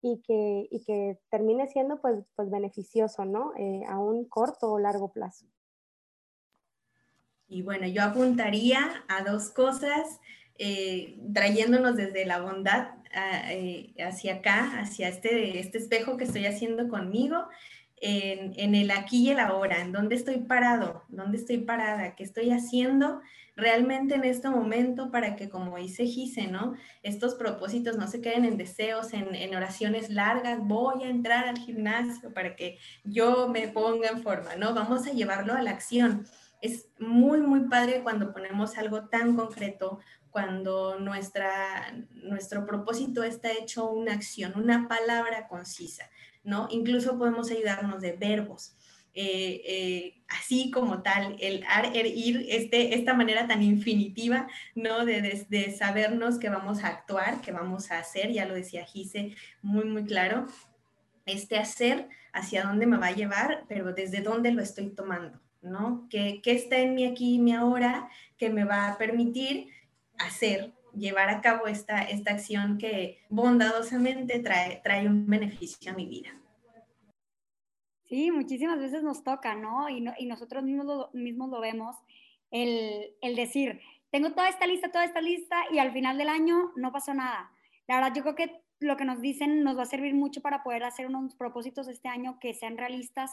y 0.00 0.22
que, 0.22 0.68
y 0.70 0.84
que 0.84 1.18
termine 1.30 1.68
siendo 1.68 2.00
pues, 2.00 2.24
pues 2.36 2.50
beneficioso, 2.50 3.24
¿no? 3.24 3.52
Eh, 3.56 3.82
a 3.88 3.98
un 3.98 4.26
corto 4.28 4.72
o 4.72 4.78
largo 4.78 5.12
plazo. 5.12 5.46
Y 7.48 7.62
bueno, 7.62 7.86
yo 7.86 8.02
apuntaría 8.02 8.78
a 9.08 9.22
dos 9.22 9.50
cosas, 9.50 10.20
trayéndonos 11.34 11.96
desde 11.96 12.24
la 12.24 12.40
bondad 12.40 12.94
hacia 13.98 14.36
acá, 14.36 14.80
hacia 14.80 15.08
este, 15.08 15.58
este 15.58 15.78
espejo 15.78 16.16
que 16.16 16.24
estoy 16.24 16.46
haciendo 16.46 16.88
conmigo 16.88 17.46
en, 18.00 18.74
el 18.74 18.90
aquí 18.90 19.28
y 19.28 19.30
el 19.30 19.40
ahora, 19.40 19.80
en 19.80 19.92
dónde 19.92 20.14
estoy 20.14 20.38
parado, 20.38 21.04
dónde 21.08 21.38
estoy 21.38 21.58
parada, 21.58 22.14
qué 22.14 22.24
estoy 22.24 22.50
haciendo 22.50 23.20
realmente 23.56 24.16
en 24.16 24.24
este 24.24 24.48
momento 24.48 25.10
para 25.10 25.36
que, 25.36 25.48
como 25.48 25.76
dice 25.76 26.06
Gise, 26.06 26.48
¿no? 26.48 26.74
Estos 27.02 27.36
propósitos 27.36 27.96
no 27.96 28.08
se 28.08 28.20
queden 28.20 28.44
en 28.44 28.56
deseos, 28.56 29.12
en, 29.12 29.34
en 29.34 29.54
oraciones 29.54 30.10
largas, 30.10 30.58
voy 30.60 31.04
a 31.04 31.08
entrar 31.08 31.46
al 31.46 31.58
gimnasio 31.58 32.34
para 32.34 32.56
que 32.56 32.78
yo 33.04 33.48
me 33.48 33.68
ponga 33.68 34.08
en 34.08 34.22
forma, 34.22 34.56
¿no? 34.56 34.74
Vamos 34.74 35.06
a 35.06 35.12
llevarlo 35.12 35.54
a 35.54 35.62
la 35.62 35.70
acción. 35.70 36.26
Es 36.60 36.88
muy, 36.98 37.42
muy 37.42 37.68
padre 37.68 38.02
cuando 38.02 38.32
ponemos 38.32 38.76
algo 38.76 39.08
tan 39.08 39.36
concreto, 39.36 40.00
cuando 40.30 40.98
nuestra, 40.98 41.94
nuestro 42.10 42.66
propósito 42.66 43.22
está 43.22 43.52
hecho 43.52 43.88
una 43.88 44.14
acción, 44.14 44.54
una 44.56 44.88
palabra 44.88 45.46
concisa. 45.46 46.10
¿No? 46.44 46.68
Incluso 46.70 47.18
podemos 47.18 47.50
ayudarnos 47.50 48.00
de 48.00 48.12
verbos. 48.12 48.76
Eh, 49.16 49.62
eh, 49.64 50.22
así 50.28 50.72
como 50.72 51.00
tal, 51.02 51.36
el 51.38 51.64
er, 51.94 52.06
ir, 52.06 52.46
este, 52.48 52.96
esta 52.96 53.14
manera 53.14 53.46
tan 53.46 53.62
infinitiva, 53.62 54.48
¿no? 54.74 55.04
De, 55.04 55.46
de, 55.48 55.70
sabernos 55.76 56.38
que 56.38 56.48
vamos 56.48 56.82
a 56.82 56.88
actuar, 56.88 57.40
que 57.40 57.52
vamos 57.52 57.92
a 57.92 58.00
hacer, 58.00 58.32
ya 58.32 58.44
lo 58.44 58.54
decía 58.54 58.84
Gise 58.84 59.36
muy, 59.62 59.84
muy 59.84 60.04
claro, 60.04 60.46
este 61.26 61.58
hacer, 61.58 62.08
hacia 62.32 62.64
dónde 62.64 62.86
me 62.86 62.96
va 62.96 63.06
a 63.08 63.14
llevar, 63.14 63.64
pero 63.68 63.92
desde 63.92 64.20
dónde 64.20 64.50
lo 64.50 64.62
estoy 64.62 64.90
tomando, 64.90 65.40
¿no? 65.62 66.08
¿Qué, 66.10 66.40
qué 66.42 66.50
está 66.52 66.78
en 66.78 66.96
mí 66.96 67.06
aquí 67.06 67.36
y 67.36 67.38
mi 67.38 67.52
ahora 67.52 68.08
que 68.36 68.50
me 68.50 68.64
va 68.64 68.88
a 68.88 68.98
permitir 68.98 69.68
hacer 70.18 70.72
llevar 70.96 71.28
a 71.28 71.40
cabo 71.40 71.66
esta, 71.66 72.02
esta 72.02 72.32
acción 72.32 72.78
que 72.78 73.18
bondadosamente 73.28 74.38
trae, 74.40 74.80
trae 74.82 75.06
un 75.06 75.26
beneficio 75.26 75.92
a 75.92 75.94
mi 75.94 76.06
vida. 76.06 76.30
Sí, 78.08 78.30
muchísimas 78.30 78.78
veces 78.78 79.02
nos 79.02 79.24
toca, 79.24 79.54
¿no? 79.54 79.88
Y, 79.88 80.04
y 80.18 80.26
nosotros 80.26 80.62
mismos 80.62 80.86
lo, 80.86 81.10
mismos 81.12 81.50
lo 81.50 81.60
vemos, 81.60 81.96
el, 82.50 83.14
el, 83.22 83.34
decir, 83.34 83.80
tengo 84.10 84.32
toda 84.32 84.48
esta 84.48 84.66
lista, 84.66 84.92
toda 84.92 85.04
esta 85.04 85.20
lista, 85.20 85.56
y 85.72 85.78
al 85.78 85.92
final 85.92 86.18
del 86.18 86.28
año 86.28 86.72
no 86.76 86.92
pasó 86.92 87.14
nada. 87.14 87.50
La 87.88 87.96
verdad, 87.96 88.12
yo 88.14 88.22
creo 88.22 88.34
que 88.34 88.60
lo 88.80 88.96
que 88.96 89.04
nos 89.04 89.20
dicen 89.20 89.64
nos 89.64 89.78
va 89.78 89.82
a 89.82 89.86
servir 89.86 90.14
mucho 90.14 90.42
para 90.42 90.62
poder 90.62 90.84
hacer 90.84 91.06
unos 91.06 91.34
propósitos 91.34 91.88
este 91.88 92.08
año 92.08 92.38
que 92.40 92.54
sean 92.54 92.76
realistas 92.76 93.32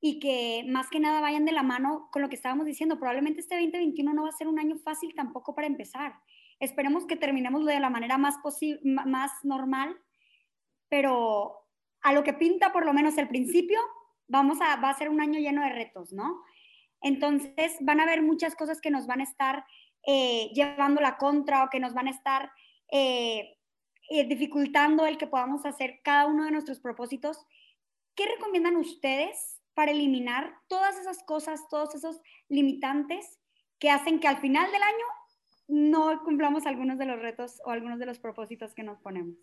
y 0.00 0.20
que 0.20 0.64
más 0.68 0.88
que 0.88 1.00
nada 1.00 1.20
vayan 1.20 1.44
de 1.44 1.52
la 1.52 1.62
mano 1.62 2.08
con 2.12 2.22
lo 2.22 2.28
que 2.28 2.36
estábamos 2.36 2.66
diciendo. 2.66 2.98
Probablemente 2.98 3.40
este 3.40 3.56
2021 3.56 4.14
no 4.14 4.22
va 4.22 4.28
a 4.28 4.32
ser 4.32 4.48
un 4.48 4.58
año 4.58 4.76
fácil 4.78 5.14
tampoco 5.14 5.54
para 5.54 5.66
empezar. 5.66 6.14
Esperemos 6.60 7.06
que 7.06 7.16
terminemos 7.16 7.64
de 7.64 7.78
la 7.80 7.90
manera 7.90 8.18
más, 8.18 8.36
más 8.82 9.32
normal, 9.44 9.96
pero 10.88 11.66
a 12.02 12.12
lo 12.12 12.24
que 12.24 12.32
pinta 12.32 12.72
por 12.72 12.84
lo 12.84 12.92
menos 12.92 13.18
el 13.18 13.28
principio, 13.28 13.80
vamos 14.26 14.60
a, 14.60 14.76
va 14.76 14.90
a 14.90 14.98
ser 14.98 15.08
un 15.08 15.20
año 15.20 15.38
lleno 15.38 15.62
de 15.62 15.70
retos, 15.70 16.12
¿no? 16.12 16.42
Entonces 17.00 17.76
van 17.80 18.00
a 18.00 18.04
haber 18.04 18.22
muchas 18.22 18.54
cosas 18.54 18.80
que 18.80 18.90
nos 18.90 19.06
van 19.06 19.20
a 19.20 19.24
estar 19.24 19.64
eh, 20.06 20.50
llevando 20.54 21.00
la 21.00 21.16
contra 21.16 21.64
o 21.64 21.70
que 21.70 21.80
nos 21.80 21.94
van 21.94 22.08
a 22.08 22.10
estar 22.10 22.50
eh, 22.90 23.56
eh, 24.10 24.24
dificultando 24.24 25.06
el 25.06 25.18
que 25.18 25.26
podamos 25.26 25.66
hacer 25.66 26.00
cada 26.02 26.26
uno 26.26 26.44
de 26.44 26.50
nuestros 26.50 26.80
propósitos. 26.80 27.44
¿Qué 28.14 28.26
recomiendan 28.26 28.76
ustedes 28.76 29.60
para 29.74 29.92
eliminar 29.92 30.54
todas 30.66 30.98
esas 30.98 31.22
cosas, 31.24 31.68
todos 31.68 31.94
esos 31.94 32.20
limitantes 32.48 33.38
que 33.78 33.90
hacen 33.90 34.18
que 34.18 34.26
al 34.26 34.38
final 34.38 34.70
del 34.72 34.82
año 34.82 35.04
no 35.68 36.22
cumplamos 36.24 36.66
algunos 36.66 36.98
de 36.98 37.06
los 37.06 37.20
retos 37.20 37.60
o 37.64 37.70
algunos 37.70 37.98
de 37.98 38.06
los 38.06 38.18
propósitos 38.18 38.74
que 38.74 38.82
nos 38.82 38.98
ponemos. 38.98 39.36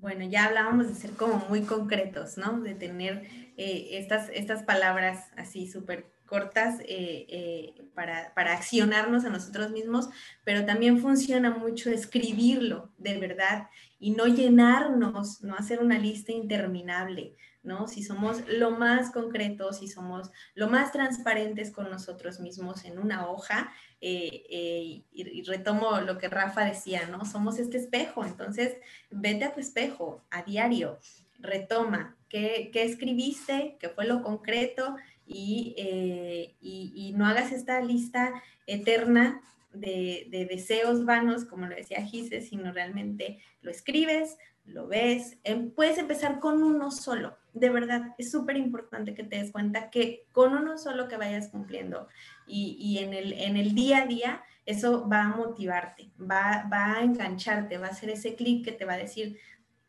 Bueno, 0.00 0.24
ya 0.24 0.46
hablábamos 0.46 0.88
de 0.88 0.94
ser 0.94 1.12
como 1.12 1.44
muy 1.48 1.62
concretos, 1.62 2.38
¿no? 2.38 2.60
De 2.60 2.74
tener 2.74 3.26
eh, 3.56 3.88
estas, 3.92 4.28
estas 4.30 4.62
palabras 4.62 5.30
así 5.36 5.66
súper 5.66 6.15
cortas 6.26 6.80
eh, 6.80 7.26
eh, 7.28 7.74
para, 7.94 8.34
para, 8.34 8.54
accionarnos 8.54 9.24
a 9.24 9.30
nosotros 9.30 9.70
mismos, 9.70 10.08
pero 10.44 10.66
también 10.66 10.98
funciona 10.98 11.50
mucho 11.50 11.90
escribirlo 11.90 12.92
de 12.98 13.18
verdad 13.18 13.68
y 13.98 14.10
no 14.10 14.26
llenarnos, 14.26 15.42
no 15.42 15.54
hacer 15.54 15.80
una 15.80 15.98
lista 15.98 16.32
interminable, 16.32 17.36
¿no? 17.62 17.88
Si 17.88 18.02
somos 18.02 18.42
lo 18.46 18.70
más 18.70 19.10
concretos, 19.10 19.78
si 19.78 19.88
somos 19.88 20.30
lo 20.54 20.68
más 20.68 20.92
transparentes 20.92 21.70
con 21.70 21.90
nosotros 21.90 22.40
mismos 22.40 22.84
en 22.84 22.98
una 22.98 23.28
hoja, 23.28 23.72
eh, 24.00 24.44
eh, 24.50 25.04
y, 25.10 25.42
retomo 25.42 26.00
lo 26.00 26.18
que 26.18 26.28
Rafa 26.28 26.64
decía, 26.64 27.06
¿no? 27.08 27.24
Somos 27.24 27.58
este 27.58 27.78
espejo, 27.78 28.24
entonces 28.24 28.76
vete 29.10 29.44
a 29.44 29.52
tu 29.54 29.60
espejo 29.60 30.22
a 30.30 30.42
diario, 30.42 30.98
retoma 31.38 32.16
qué, 32.28 32.70
escribiste, 32.74 33.76
qué 33.80 33.88
fue 33.88 34.06
lo 34.06 34.22
concreto 34.22 34.96
eh, 35.28 36.54
y, 36.60 36.92
y, 36.94 37.12
no 37.12 37.26
hagas 37.26 37.52
esta 37.52 37.80
lista 37.80 38.42
eterna 38.66 39.40
de, 39.72 40.28
de, 40.30 40.46
deseos 40.46 41.04
vanos, 41.04 41.44
como 41.44 41.66
lo 41.66 41.74
decía 41.74 42.02
Gise, 42.02 42.40
sino 42.40 42.72
realmente 42.72 43.40
lo 43.60 43.70
escribes, 43.70 44.36
lo 44.66 44.86
ves, 44.88 45.38
em, 45.44 45.70
puedes 45.70 45.98
empezar 45.98 46.40
con 46.40 46.62
uno 46.62 46.90
solo. 46.90 47.36
De 47.52 47.70
verdad, 47.70 48.14
es 48.18 48.30
súper 48.30 48.56
importante 48.56 49.14
que 49.14 49.24
te 49.24 49.38
des 49.38 49.52
cuenta 49.52 49.90
que 49.90 50.26
con 50.32 50.54
uno 50.54 50.76
solo 50.76 51.08
que 51.08 51.16
vayas 51.16 51.48
cumpliendo 51.48 52.08
y, 52.46 52.98
en, 53.00 53.14
el, 53.14 53.32
en 53.32 53.56
el 53.56 53.74
día 53.74 54.02
a 54.02 54.06
día, 54.06 54.42
eso 54.66 55.08
va 55.08 55.22
a 55.22 55.36
motivarte, 55.36 56.10
va, 56.20 56.68
va 56.70 56.98
a 56.98 57.02
engancharte, 57.02 57.78
va 57.78 57.86
a 57.86 57.90
hacer 57.90 58.10
ese 58.10 58.34
clic 58.34 58.64
que 58.64 58.72
te 58.72 58.84
va 58.84 58.94
a 58.94 58.98
decir 58.98 59.38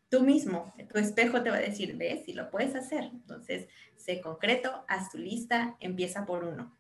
tú 0.10 0.22
mismo, 0.22 0.74
tu 0.92 1.00
espejo 1.00 1.44
te 1.44 1.50
va 1.50 1.58
a 1.58 1.62
decir, 1.62 1.98
ves, 1.98 2.26
si 2.26 2.34
lo 2.34 2.50
puedes 2.50 2.76
hacer. 2.76 3.04
Entonces, 3.06 3.68
sé 3.96 4.22
concreto, 4.22 4.86
haz 4.88 5.12
tu 5.12 5.18
lista, 5.18 5.76
empieza 5.80 6.26
por 6.26 6.44
uno. 6.44 6.76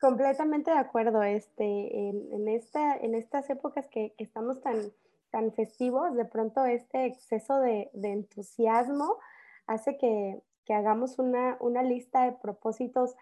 Completamente 0.00 0.70
de 0.70 0.78
acuerdo. 0.78 1.22
Este, 1.22 2.08
en, 2.08 2.48
esta, 2.48 2.96
en 2.96 3.14
estas 3.14 3.50
épocas 3.50 3.88
que, 3.88 4.14
que 4.16 4.24
estamos 4.24 4.60
tan 4.60 4.92
tan 5.30 5.52
festivos, 5.52 6.14
de 6.14 6.24
pronto 6.24 6.64
este 6.64 7.06
exceso 7.06 7.60
de, 7.60 7.90
entusiasmo 7.94 9.16
hace 9.66 9.96
que, 9.98 10.42
hagamos 10.70 11.18
una, 11.18 11.82
lista 11.82 12.24
de 12.24 12.32
propósitos 12.32 13.14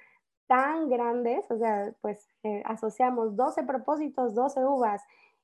tan 0.49 0.89
grandes, 0.89 1.49
o 1.51 1.59
sea, 1.59 1.95
pues 2.01 2.29
eh, 2.43 2.63
asociamos 2.65 3.37
12 3.37 3.63
propósitos, 3.63 4.35
12 4.35 4.65
uvas, 4.65 5.03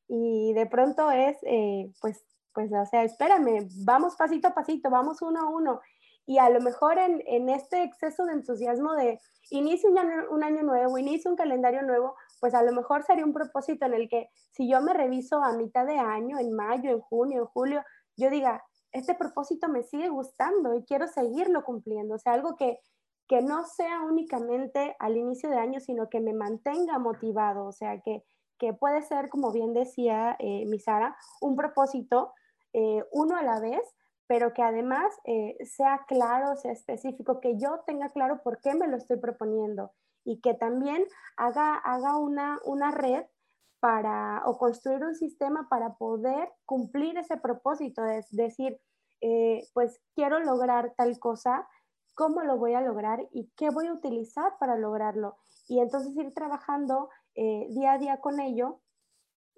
y 0.08 0.52
de 0.52 0.66
pronto 0.66 1.10
es, 1.10 1.36
eh, 1.42 1.92
pues, 2.00 2.24
pues, 2.54 2.72
o 2.72 2.86
sea, 2.86 3.04
espérame, 3.04 3.68
vamos 3.84 4.16
pasito 4.16 4.48
a 4.48 4.54
pasito, 4.54 4.90
vamos 4.90 5.22
uno 5.22 5.40
a 5.40 5.48
uno, 5.48 5.80
y 6.26 6.38
a 6.38 6.48
lo 6.50 6.60
mejor 6.60 6.98
en, 6.98 7.48
este 7.48 7.82
exceso 7.82 8.24
de 8.24 8.34
entusiasmo 8.34 8.94
de 8.94 9.18
inicio 9.50 9.90
un 9.90 9.98
año, 9.98 10.24
un 10.30 10.44
año 10.44 10.62
nuevo, 10.62 10.96
inicio 10.96 11.30
un 11.30 11.36
calendario 11.36 11.82
nuevo, 11.82 12.14
pues 12.40 12.54
a 12.54 12.62
lo 12.62 12.72
mejor 12.72 13.02
sería 13.02 13.24
un 13.24 13.32
propósito 13.32 13.86
en 13.86 13.94
el 13.94 14.08
que 14.08 14.30
si 14.52 14.70
yo 14.70 14.80
me 14.80 14.94
reviso 14.94 15.42
a 15.42 15.52
mitad 15.54 15.84
de 15.84 15.98
año, 15.98 16.38
en 16.38 16.54
mayo, 16.54 16.90
en 16.90 17.00
junio, 17.00 17.42
en 17.42 17.46
julio, 17.46 17.82
yo 18.16 18.30
diga, 18.30 18.62
este 18.92 19.14
propósito 19.14 19.68
me 19.68 19.82
sigue 19.82 20.08
gustando 20.08 20.74
y 20.74 20.84
quiero 20.84 21.08
seguirlo 21.08 21.64
cumpliendo. 21.64 22.14
O 22.14 22.18
sea, 22.18 22.34
algo 22.34 22.56
que, 22.56 22.78
que 23.26 23.40
no 23.40 23.64
sea 23.64 24.02
únicamente 24.02 24.94
al 24.98 25.16
inicio 25.16 25.50
de 25.50 25.56
año, 25.56 25.80
sino 25.80 26.08
que 26.08 26.20
me 26.20 26.34
mantenga 26.34 26.98
motivado. 26.98 27.64
O 27.64 27.72
sea, 27.72 28.00
que, 28.00 28.22
que 28.58 28.74
puede 28.74 29.02
ser, 29.02 29.28
como 29.28 29.50
bien 29.50 29.72
decía 29.72 30.36
eh, 30.38 30.66
mi 30.66 30.78
Sara, 30.78 31.16
un 31.40 31.56
propósito 31.56 32.32
eh, 32.72 33.04
uno 33.12 33.36
a 33.36 33.42
la 33.42 33.60
vez, 33.60 33.82
pero 34.26 34.52
que 34.54 34.62
además 34.62 35.14
eh, 35.24 35.56
sea 35.64 36.04
claro, 36.06 36.56
sea 36.56 36.72
específico, 36.72 37.40
que 37.40 37.58
yo 37.58 37.80
tenga 37.86 38.10
claro 38.10 38.42
por 38.42 38.60
qué 38.60 38.74
me 38.74 38.88
lo 38.88 38.96
estoy 38.96 39.18
proponiendo 39.18 39.92
y 40.24 40.40
que 40.40 40.54
también 40.54 41.04
haga, 41.36 41.74
haga 41.76 42.16
una, 42.16 42.58
una 42.64 42.90
red 42.92 43.24
para, 43.80 44.42
o 44.46 44.56
construir 44.56 45.04
un 45.04 45.14
sistema 45.14 45.68
para 45.68 45.94
poder 45.94 46.48
cumplir 46.64 47.18
ese 47.18 47.36
propósito, 47.36 48.04
es 48.06 48.30
decir, 48.30 48.80
eh, 49.20 49.68
pues 49.74 50.00
quiero 50.14 50.40
lograr 50.40 50.94
tal 50.96 51.18
cosa, 51.18 51.68
cómo 52.14 52.42
lo 52.42 52.56
voy 52.56 52.74
a 52.74 52.80
lograr 52.80 53.26
y 53.32 53.50
qué 53.56 53.70
voy 53.70 53.88
a 53.88 53.92
utilizar 53.92 54.56
para 54.58 54.76
lograrlo. 54.76 55.36
Y 55.68 55.80
entonces 55.80 56.16
ir 56.16 56.32
trabajando 56.32 57.08
día 57.34 57.92
a 57.92 57.98
día 57.98 58.20
con 58.20 58.40
ello 58.40 58.80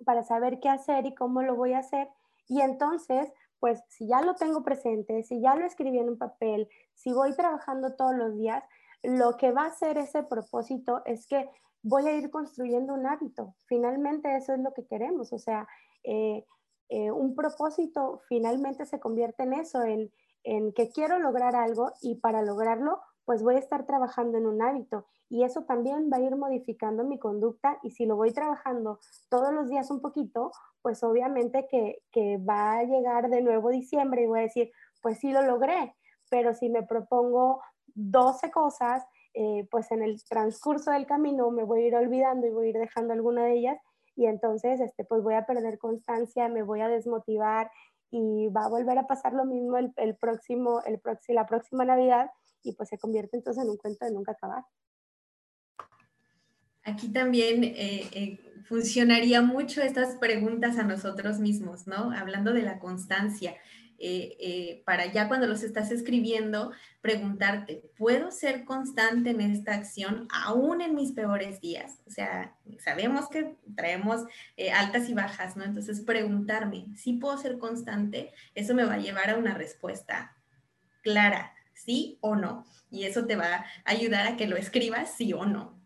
para 0.05 0.23
saber 0.23 0.61
qué 0.61 0.69
hacer 0.69 1.07
y 1.07 1.15
cómo 1.15 1.43
lo 1.43 1.57
voy 1.57 1.73
a 1.73 1.79
hacer. 1.79 2.09
Y 2.49 2.61
entonces, 2.61 3.33
pues 3.59 3.83
si 3.89 4.07
ya 4.07 4.21
lo 4.21 4.35
tengo 4.35 4.63
presente, 4.63 5.23
si 5.23 5.41
ya 5.41 5.57
lo 5.57 5.65
escribí 5.65 5.99
en 5.99 6.11
un 6.11 6.19
papel, 6.19 6.69
si 6.95 7.13
voy 7.13 7.35
trabajando 7.35 7.95
todos 7.97 8.15
los 8.15 8.37
días, 8.37 8.63
lo 9.03 9.37
que 9.37 9.53
va 9.53 9.63
a 9.63 9.69
hacer 9.69 9.99
ese 9.99 10.23
propósito 10.23 11.03
es 11.05 11.27
que 11.27 11.49
voy 11.83 12.07
a 12.09 12.13
ir 12.13 12.31
construyendo 12.31 12.95
un 12.95 13.07
hábito. 13.07 13.55
Finalmente 13.67 14.35
eso 14.37 14.55
es 14.55 14.61
lo 14.61 14.73
que 14.73 14.87
queremos. 14.87 15.33
O 15.33 15.39
sea, 15.39 15.69
eh, 16.03 16.45
eh, 16.89 17.11
un 17.11 17.35
propósito 17.35 18.21
finalmente 18.29 18.87
se 18.87 19.01
convierte 19.01 19.43
en 19.45 19.55
eso, 19.55 19.83
en, 19.83 20.11
en 20.43 20.73
que 20.73 20.91
quiero 20.91 21.19
lograr 21.19 21.57
algo 21.57 21.93
y 22.01 22.17
para 22.17 22.43
lograrlo 22.43 23.01
pues 23.25 23.43
voy 23.43 23.57
a 23.57 23.59
estar 23.59 23.87
trabajando 23.87 24.39
en 24.39 24.47
un 24.47 24.63
hábito 24.63 25.07
y 25.29 25.45
eso 25.45 25.65
también 25.65 26.11
va 26.13 26.19
a 26.19 26.21
ir 26.21 26.37
modificando 26.37 27.05
mi 27.05 27.19
conducta 27.19 27.79
y 27.83 27.91
si 27.91 28.07
lo 28.07 28.17
voy 28.17 28.33
trabajando 28.33 29.01
todos 29.29 29.53
los 29.53 29.69
días 29.69 29.91
un 29.91 30.01
poquito, 30.01 30.53
pues 30.83 31.03
obviamente 31.03 31.67
que, 31.71 32.03
que 32.13 32.39
va 32.39 32.79
a 32.79 32.85
llegar 32.85 33.31
de 33.31 33.41
nuevo 33.41 33.71
diciembre 33.71 34.23
y 34.23 34.27
voy 34.27 34.41
a 34.41 34.43
decir, 34.43 34.71
pues 35.03 35.19
sí 35.19 35.33
lo 35.33 35.43
logré, 35.43 35.95
pero 36.31 36.55
si 36.55 36.69
me 36.69 36.83
propongo 36.83 37.63
12 37.95 38.51
cosas, 38.51 39.05
eh, 39.35 39.67
pues 39.71 39.91
en 39.91 40.03
el 40.03 40.23
transcurso 40.25 40.91
del 40.91 41.07
camino 41.07 41.51
me 41.51 41.65
voy 41.65 41.83
a 41.83 41.87
ir 41.89 41.97
olvidando 41.97 42.47
y 42.47 42.51
voy 42.51 42.67
a 42.67 42.71
ir 42.71 42.79
dejando 42.79 43.13
alguna 43.13 43.45
de 43.45 43.55
ellas 43.55 43.79
y 44.17 44.27
entonces 44.27 44.81
este, 44.81 45.05
pues 45.05 45.23
voy 45.23 45.35
a 45.35 45.47
perder 45.47 45.79
constancia, 45.79 46.49
me 46.49 46.63
voy 46.63 46.81
a 46.81 46.89
desmotivar 46.89 47.71
y 48.11 48.49
va 48.49 48.67
a 48.67 48.69
volver 48.69 48.97
a 48.99 49.09
pasar 49.09 49.33
lo 49.33 49.45
mismo 49.45 49.77
el, 49.77 50.17
próximo, 50.17 50.83
el 50.87 51.01
próximo, 51.01 51.35
la 51.35 51.47
próxima 51.47 51.85
Navidad 51.85 52.31
y 52.65 52.73
pues 52.73 52.89
se 52.89 52.99
convierte 52.99 53.37
entonces 53.37 53.63
en 53.63 53.71
un 53.71 53.77
cuento 53.77 54.05
de 54.05 54.13
nunca 54.13 54.33
acabar. 54.33 54.65
Aquí 56.85 57.09
también 57.09 57.65
eh, 57.65 58.09
eh, 58.13 58.39
funcionaría 58.69 59.41
mucho 59.41 59.83
estas 59.83 60.17
preguntas 60.17 60.79
a 60.79 60.83
nosotros 60.83 61.39
mismos, 61.39 61.87
¿no? 61.87 62.11
Hablando 62.13 62.53
de 62.53 62.63
la 62.63 62.79
constancia. 62.79 63.55
Eh, 64.07 64.83
para 64.85 65.07
ya 65.07 65.29
cuando 65.29 65.47
los 65.47 65.63
estás 65.63 65.91
escribiendo, 65.91 66.73
preguntarte, 67.01 67.91
¿puedo 67.97 68.31
ser 68.33 68.65
constante 68.65 69.31
en 69.31 69.41
esta 69.41 69.73
acción 69.73 70.29
aún 70.31 70.83
en 70.83 70.95
mis 70.95 71.13
peores 71.13 71.61
días? 71.61 72.01
O 72.07 72.11
sea, 72.11 72.55
sabemos 72.81 73.31
que 73.31 73.57
traemos 73.77 74.25
altas 74.75 75.09
y 75.09 75.15
bajas, 75.15 75.57
¿no? 75.57 75.65
Entonces, 75.65 76.03
preguntarme, 76.03 76.87
si 76.97 77.15
puedo 77.15 77.39
ser 77.39 77.57
constante, 77.57 78.33
eso 78.55 78.75
me 78.75 78.85
va 78.85 78.95
a 78.95 78.99
llevar 78.99 79.31
a 79.31 79.39
una 79.39 79.55
respuesta 79.55 80.37
clara, 81.03 81.55
sí 81.75 82.19
o 82.21 82.37
no. 82.37 82.65
Y 82.91 83.05
eso 83.05 83.27
te 83.27 83.37
va 83.37 83.55
a 83.55 83.67
ayudar 83.85 84.27
a 84.27 84.37
que 84.37 84.47
lo 84.47 84.57
escribas 84.57 85.15
sí 85.17 85.33
o 85.33 85.45
no. 85.45 85.79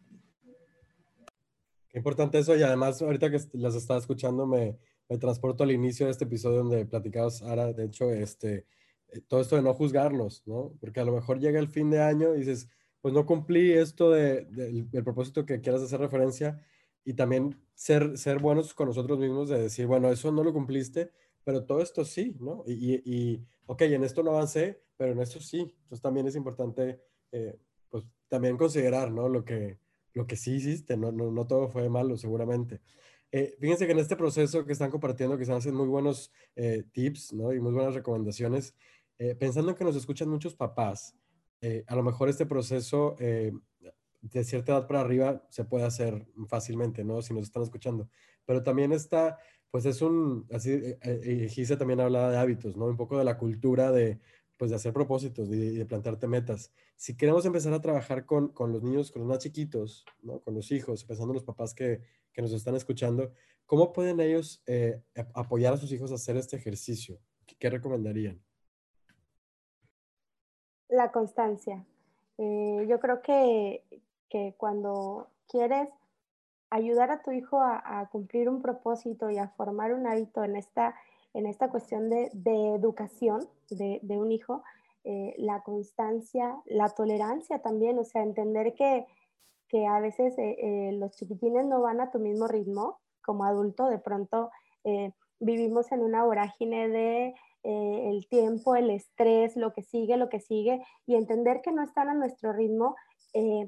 Qué 1.88 1.99
importante 1.99 2.38
eso 2.38 2.54
y 2.57 2.62
además 2.62 3.00
ahorita 3.00 3.30
que 3.30 3.40
las 3.54 3.75
estaba 3.75 3.99
escuchando 3.99 4.47
me, 4.47 4.76
me 5.09 5.18
transporto 5.18 5.64
al 5.64 5.71
inicio 5.71 6.07
de 6.07 6.12
este 6.12 6.25
episodio 6.25 6.59
donde 6.59 6.85
platicabas, 6.85 7.42
ahora, 7.42 7.73
de 7.73 7.87
hecho, 7.87 8.11
este, 8.11 8.66
eh, 9.09 9.21
todo 9.26 9.40
esto 9.40 9.57
de 9.57 9.62
no 9.62 9.75
juzgarnos, 9.75 10.42
¿no? 10.47 10.75
Porque 10.80 11.00
a 11.00 11.04
lo 11.04 11.12
mejor 11.12 11.40
llega 11.40 11.59
el 11.59 11.68
fin 11.68 11.90
de 11.90 12.02
año 12.02 12.35
y 12.35 12.40
dices, 12.40 12.68
pues 13.00 13.14
no 13.14 13.25
cumplí 13.25 13.73
esto 13.73 14.11
de, 14.11 14.45
del 14.45 15.04
propósito 15.04 15.47
que 15.47 15.61
quieras 15.61 15.83
hacer 15.83 16.00
referencia 16.00 16.61
y 17.04 17.14
también 17.14 17.59
ser, 17.75 18.18
ser 18.18 18.38
buenos 18.38 18.75
con 18.75 18.88
nosotros 18.88 19.18
mismos 19.18 19.49
de 19.49 19.62
decir, 19.62 19.87
bueno, 19.87 20.11
eso 20.11 20.30
no 20.30 20.45
lo 20.45 20.52
cumpliste, 20.52 21.11
pero 21.49 21.64
todo 21.64 21.81
esto 21.81 22.05
sí, 22.05 22.37
¿no? 22.40 22.62
Y, 22.67 23.00
y, 23.11 23.43
ok, 23.64 23.81
en 23.81 24.05
esto 24.05 24.23
no 24.23 24.33
avancé, 24.33 24.83
pero 24.99 25.12
en 25.12 25.21
esto 25.23 25.40
sí. 25.40 25.61
Entonces 25.61 26.02
también 26.02 26.26
es 26.26 26.37
importante, 26.37 27.00
eh, 27.33 27.59
pues 27.88 28.05
también 28.28 28.59
considerar, 28.59 29.11
¿no? 29.11 29.31
Lo 29.31 29.47
que, 29.47 29.78
lo 30.12 30.26
que 30.26 30.37
sí 30.37 30.57
hiciste, 30.57 30.99
no, 30.99 31.11
no, 31.11 31.33
no 31.33 31.47
todo 31.47 31.71
fue 31.71 31.88
malo, 31.88 32.19
seguramente. 32.19 32.83
Eh, 33.33 33.57
fíjense 33.59 33.87
que 33.87 33.93
en 33.93 33.99
este 33.99 34.14
proceso 34.14 34.67
que 34.67 34.75
están 34.75 34.90
compartiendo, 34.90 35.38
que 35.38 35.47
se 35.47 35.52
hacen 35.55 35.75
muy 35.75 35.87
buenos 35.87 36.31
eh, 36.55 36.85
tips 36.93 37.33
¿no? 37.33 37.55
y 37.55 37.61
muy 37.61 37.73
buenas 37.73 37.95
recomendaciones, 37.95 38.75
eh, 39.19 39.35
pensando 39.35 39.71
en 39.71 39.76
que 39.78 39.85
nos 39.85 39.97
escuchan 39.97 40.28
muchos 40.28 40.55
papás, 40.55 41.17
a 41.87 41.97
lo 41.97 42.02
mejor 42.02 42.28
este 42.28 42.45
proceso 42.45 43.17
de 43.19 44.45
cierta 44.45 44.73
edad 44.73 44.87
para 44.87 45.00
arriba 45.00 45.47
se 45.49 45.64
puede 45.64 45.87
hacer 45.87 46.26
fácilmente, 46.47 47.05
¿no? 47.05 47.23
Si 47.23 47.33
nos 47.33 47.45
están 47.45 47.62
escuchando. 47.62 48.11
Pero 48.45 48.62
también 48.62 48.93
está, 48.93 49.38
pues 49.70 49.87
es 49.87 50.02
un, 50.02 50.46
así, 50.52 50.96
Gise 51.48 51.76
también 51.76 52.00
hablaba 52.00 52.30
de 52.30 52.38
hábitos, 52.38 52.76
¿no? 52.76 52.87
Un 52.87 52.96
poco 52.96 53.18
de 53.18 53.25
la 53.25 53.38
cultura 53.38 53.92
de, 53.92 54.18
pues 54.58 54.70
de 54.70 54.76
hacer 54.76 54.92
propósitos 54.92 55.48
y 55.48 55.78
de, 55.78 55.87
plantearte 55.87 56.26
metas. 56.26 56.72
Si 56.96 57.16
queremos 57.16 57.46
empezar 57.46 57.72
a 57.72 57.80
trabajar 57.80 58.26
con, 58.26 58.48
con, 58.48 58.72
los 58.72 58.82
niños, 58.82 59.12
con 59.12 59.20
los 59.22 59.28
más 59.28 59.38
chiquitos, 59.38 60.04
¿no? 60.22 60.40
con 60.40 60.54
los 60.54 60.70
hijos, 60.72 61.04
pensando 61.04 61.32
en 61.32 61.37
los 61.37 61.44
papás 61.44 61.75
que, 61.75 62.02
que 62.32 62.42
nos 62.42 62.52
están 62.52 62.75
escuchando, 62.75 63.32
¿cómo 63.66 63.92
pueden 63.92 64.20
ellos 64.20 64.62
eh, 64.66 65.02
apoyar 65.34 65.75
a 65.75 65.76
sus 65.76 65.92
hijos 65.92 66.10
a 66.10 66.16
hacer 66.16 66.37
este 66.37 66.56
ejercicio? 66.56 67.18
¿Qué, 67.58 67.70
recomendarían? 67.70 68.42
La 70.88 71.12
constancia. 71.12 71.87
Eh, 72.38 72.87
yo 72.88 72.98
creo 73.00 73.22
que, 73.22 73.84
que, 74.28 74.54
cuando 74.56 75.28
quieres 75.48 75.88
ayudar 76.70 77.10
a 77.10 77.22
tu 77.22 77.32
hijo 77.32 77.60
a, 77.60 78.00
a, 78.00 78.08
cumplir 78.08 78.48
un 78.48 78.62
propósito 78.62 79.30
y 79.30 79.38
a 79.38 79.48
formar 79.48 79.94
un 79.94 80.06
hábito 80.06 80.44
en 80.44 80.56
esta 80.56 80.94
en 81.34 81.46
esta 81.46 81.68
cuestión 81.70 82.10
de, 82.10 82.30
educación 82.75 83.48
de, 83.70 84.18
un 84.18 84.32
hijo, 84.32 84.62
eh, 85.04 85.34
la 85.38 85.62
constancia, 85.62 86.56
la 86.66 86.88
tolerancia 86.88 87.60
también, 87.60 87.98
o 87.98 88.04
sea, 88.04 88.22
entender 88.22 88.75
que, 88.75 89.06
a 89.87 90.00
veces 90.00 90.37
eh, 90.38 90.56
eh, 90.58 90.92
los 90.92 91.12
chiquitines 91.12 91.66
no 91.66 91.82
van 91.82 92.00
a 92.00 92.10
tu 92.10 92.18
mismo 92.18 92.48
ritmo 92.48 92.98
como 93.22 93.44
adulto, 93.44 93.87
de 93.87 93.98
pronto 93.98 94.50
vivimos 95.40 95.92
en 95.92 96.00
una 96.00 96.25
vorágine 96.25 96.88
de 96.88 97.34
el 97.62 98.26
tiempo, 98.28 98.75
el 98.75 98.88
estrés, 98.88 99.54
lo 99.54 99.75
que 99.75 99.82
sigue, 99.82 100.16
lo 100.16 100.30
que 100.30 100.40
sigue, 100.40 100.82
y 101.04 101.16
entender 101.16 101.60
que 101.60 101.70
no 101.70 101.82
están 101.82 102.08
a 102.08 102.14
nuestro 102.14 102.54
ritmo, 102.54 102.96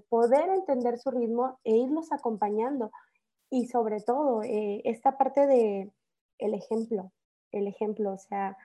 poder 0.09 0.49
entender 0.51 0.99
su 0.99 1.11
ritmo 1.11 1.59
e 1.65 1.77
irlos 1.77 2.13
acompañando. 2.13 2.91
Y 3.51 3.67
sobre 3.67 4.01
todo, 4.01 4.43
esta 4.43 5.19
parte 5.19 5.47
de 5.47 5.91
el 6.41 6.55
ejemplo, 6.55 7.13
el 7.53 7.67
ejemplo, 7.67 8.13
o 8.13 8.19
sea, 8.19 8.57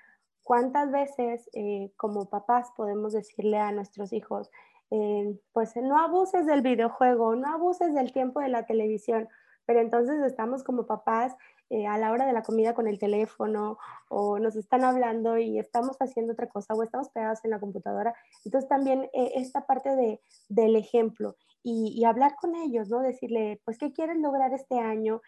¿cuántas 0.44 0.92
veces 0.92 1.50
eh, 1.54 1.92
como 1.98 2.30
papás 2.30 2.72
podemos 2.76 3.14
decirle 3.14 3.58
a 3.58 3.72
nuestros 3.72 4.14
hijos, 4.14 4.50
eh, 4.92 5.40
pues 5.52 5.76
no 5.76 6.00
abuses 6.00 6.46
del 6.46 6.62
videojuego, 6.62 7.36
no 7.36 7.54
abuses 7.54 7.94
del 7.94 8.12
tiempo 8.12 8.40
de 8.40 8.50
la 8.50 8.66
televisión, 8.66 9.28
pero 9.66 9.82
entonces 9.82 10.22
estamos 10.24 10.64
como 10.64 10.86
papás 10.86 11.36
eh, 11.70 11.88
a 11.88 11.98
la 11.98 12.12
hora 12.12 12.26
de 12.26 12.34
la 12.34 12.44
comida 12.44 12.74
con 12.74 12.88
el 12.88 13.00
teléfono 13.00 13.78
o 14.10 14.40
nos 14.40 14.56
están 14.56 14.84
hablando 14.84 15.38
y 15.38 15.60
estamos 15.60 15.98
haciendo 16.00 16.34
otra 16.34 16.48
cosa 16.48 16.74
o 16.74 16.84
estamos 16.84 17.10
pegados 17.10 17.40
en 17.44 17.52
la 17.52 17.60
computadora. 17.60 18.14
Entonces 18.44 18.70
también 18.70 19.10
esta 19.14 19.66
parte 19.66 19.96
de, 19.96 20.22
del 20.50 20.76
ejemplo 20.76 21.36
y, 21.64 22.04
hablar 22.06 22.36
con 22.40 22.56
ellos, 22.56 22.90
¿no? 22.90 23.00
Decirle, 23.00 23.60
pues, 23.66 23.80
¿qué 23.80 23.92
quieren 23.92 24.22
lograr 24.22 24.54
este 24.54 24.78
año? 24.80 25.22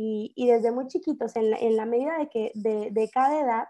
y, 0.00 0.46
desde 0.46 0.70
muy 0.70 0.86
chiquitos, 0.86 1.34
en 1.34 1.76
la, 1.76 1.86
medida 1.86 2.18
de 2.18 2.28
que 2.28 2.52
de, 2.54 3.10
cada 3.12 3.40
edad 3.40 3.64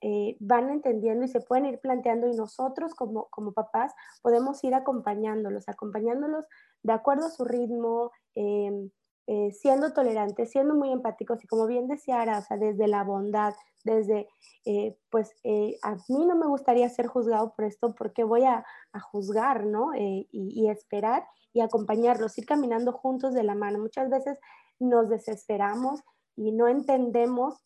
eh, 0.00 0.36
van 0.38 0.70
entendiendo 0.70 1.24
y 1.24 1.28
se 1.28 1.40
pueden 1.40 1.66
ir 1.66 1.80
planteando 1.80 2.28
y 2.28 2.36
nosotros 2.36 2.94
como, 2.94 3.26
como 3.30 3.52
papás 3.52 3.92
podemos 4.22 4.62
ir 4.62 4.74
acompañándolos, 4.74 5.68
acompañándolos 5.68 6.46
de 6.82 6.92
acuerdo 6.92 7.26
a 7.26 7.30
su 7.30 7.44
ritmo, 7.44 8.12
em, 8.36 8.90
eh, 9.26 9.50
siendo 9.52 9.92
tolerantes, 9.92 10.50
siendo 10.50 10.74
muy 10.74 10.90
empáticos 10.92 11.42
y 11.42 11.46
como 11.46 11.66
bien 11.66 11.88
decía 11.88 12.20
Ara, 12.20 12.38
o 12.38 12.42
sea, 12.42 12.56
desde 12.56 12.88
la 12.88 13.04
bondad, 13.04 13.54
desde, 13.84 14.28
eh, 14.64 14.96
pues 15.10 15.34
a 15.82 15.94
mí 16.08 16.26
no 16.26 16.36
me 16.36 16.46
gustaría 16.46 16.88
ser 16.88 17.06
juzgado 17.06 17.54
por 17.54 17.64
esto 17.64 17.94
porque 17.94 18.24
voy 18.24 18.44
a, 18.44 18.64
a 18.92 19.00
juzgar, 19.00 19.66
¿no? 19.66 19.94
Y, 19.94 20.28
y, 20.30 20.68
esperar 20.68 21.26
y 21.52 21.60
acompañarlos, 21.60 22.38
ir 22.38 22.46
caminando 22.46 22.92
juntos 22.92 23.34
de 23.34 23.42
la 23.42 23.54
mano. 23.54 23.78
Muchas 23.78 24.10
veces 24.10 24.38
nos 24.78 25.08
desesperamos 25.08 26.00
y 26.36 26.52
no 26.52 26.68
entendemos 26.68 27.64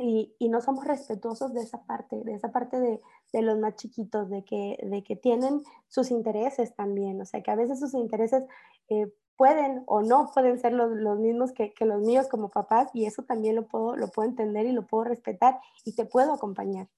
y, 0.00 0.48
no 0.48 0.60
somos 0.60 0.84
respetuosos 0.86 1.52
de 1.52 1.60
esa 1.60 1.84
parte, 1.84 2.16
de 2.24 2.34
esa 2.34 2.50
parte 2.50 2.80
de, 2.80 3.42
los 3.42 3.58
más 3.58 3.76
chiquitos, 3.76 4.30
de 4.30 4.44
que, 4.44 4.78
de 4.82 5.02
que 5.02 5.16
tienen 5.16 5.62
sus 5.88 6.10
intereses 6.10 6.74
también, 6.74 7.20
o 7.20 7.24
sea, 7.24 7.42
que 7.42 7.50
a 7.50 7.56
veces 7.56 7.80
sus 7.80 7.94
intereses 7.94 8.44
eh, 8.88 9.12
pueden 9.40 9.84
o 9.86 10.02
no 10.02 10.30
pueden 10.34 10.58
ser 10.60 10.74
los, 10.74 10.90
mismos 11.18 11.52
que, 11.52 11.72
los 11.80 12.02
míos 12.02 12.28
como 12.28 12.50
papás 12.50 12.90
y 12.92 13.06
eso 13.06 13.22
también 13.22 13.56
lo 13.56 13.66
puedo, 13.66 13.96
lo 13.96 14.08
puedo 14.08 14.28
entender 14.28 14.66
y 14.66 14.72
lo 14.72 14.86
puedo 14.86 15.04
respetar 15.04 15.58
y 15.82 15.94
te 15.94 16.04
puedo 16.04 16.34
acompañar. 16.34 16.88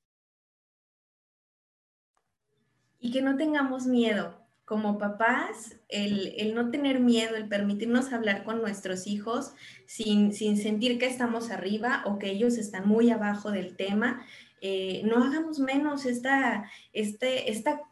Y 2.98 3.12
que 3.12 3.22
no 3.22 3.36
tengamos 3.36 3.86
miedo, 3.86 4.34
como 4.64 4.98
papás, 4.98 5.76
el, 5.88 6.52
no 6.52 6.72
tener 6.72 6.98
miedo, 6.98 7.36
el 7.36 7.46
permitirnos 7.46 8.12
hablar 8.12 8.42
con 8.42 8.60
nuestros 8.60 9.06
hijos 9.06 9.54
sin, 9.86 10.32
sentir 10.32 10.98
que 10.98 11.06
estamos 11.06 11.52
arriba 11.52 12.02
o 12.06 12.18
que 12.18 12.32
ellos 12.32 12.58
están 12.58 12.88
muy 12.88 13.12
abajo 13.12 13.52
del 13.52 13.76
tema, 13.76 14.26
eh, 14.60 15.02
no 15.04 15.22
hagamos 15.22 15.60
menos 15.60 16.06
esta, 16.06 16.68
este, 16.92 17.52
esta, 17.52 17.82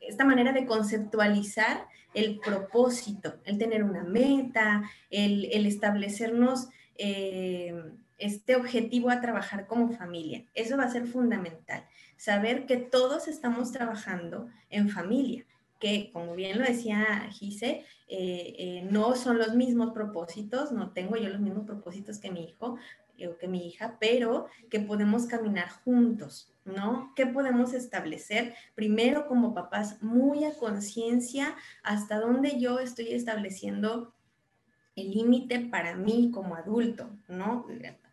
esta 0.00 0.24
manera 0.24 0.52
de 0.52 0.66
conceptualizar 0.66 1.86
el 2.14 2.40
propósito, 2.40 3.34
el 3.44 3.58
tener 3.58 3.84
una 3.84 4.04
meta, 4.04 4.82
el, 5.10 5.66
establecernos 5.66 6.68
eh, 6.96 7.74
este 8.18 8.56
objetivo 8.56 9.10
a 9.10 9.20
trabajar 9.20 9.66
como 9.66 9.92
familia. 9.92 10.44
Eso 10.54 10.76
va 10.76 10.84
a 10.84 10.90
ser 10.90 11.06
fundamental, 11.06 11.84
saber 12.16 12.66
que 12.66 12.76
todos 12.76 13.28
estamos 13.28 13.72
trabajando 13.72 14.48
en 14.70 14.88
familia 14.88 15.46
que, 15.78 16.10
como 16.12 16.34
bien 16.34 16.58
lo 16.58 16.64
decía 16.64 17.28
Gise, 17.30 17.84
eh, 18.08 18.54
eh, 18.58 18.88
no 18.90 19.14
son 19.14 19.38
los 19.38 19.54
mismos 19.54 19.92
propósitos, 19.92 20.72
no 20.72 20.92
tengo 20.92 21.16
yo 21.16 21.28
los 21.28 21.40
mismos 21.40 21.66
propósitos 21.66 22.18
que 22.18 22.30
mi 22.30 22.44
hijo 22.44 22.78
eh, 23.16 23.28
o 23.28 23.38
que 23.38 23.48
mi 23.48 23.66
hija, 23.66 23.96
pero 24.00 24.46
que 24.70 24.80
podemos 24.80 25.26
caminar 25.26 25.68
juntos, 25.84 26.54
¿no? 26.64 27.12
¿Qué 27.14 27.26
podemos 27.26 27.74
establecer? 27.74 28.54
Primero, 28.74 29.26
como 29.26 29.54
papás, 29.54 30.02
muy 30.02 30.44
a 30.44 30.54
conciencia 30.54 31.54
hasta 31.82 32.18
dónde 32.18 32.58
yo 32.58 32.78
estoy 32.78 33.12
estableciendo 33.12 34.14
el 34.96 35.12
límite 35.12 35.60
para 35.60 35.94
mí 35.94 36.30
como 36.32 36.56
adulto, 36.56 37.10
¿no? 37.28 37.66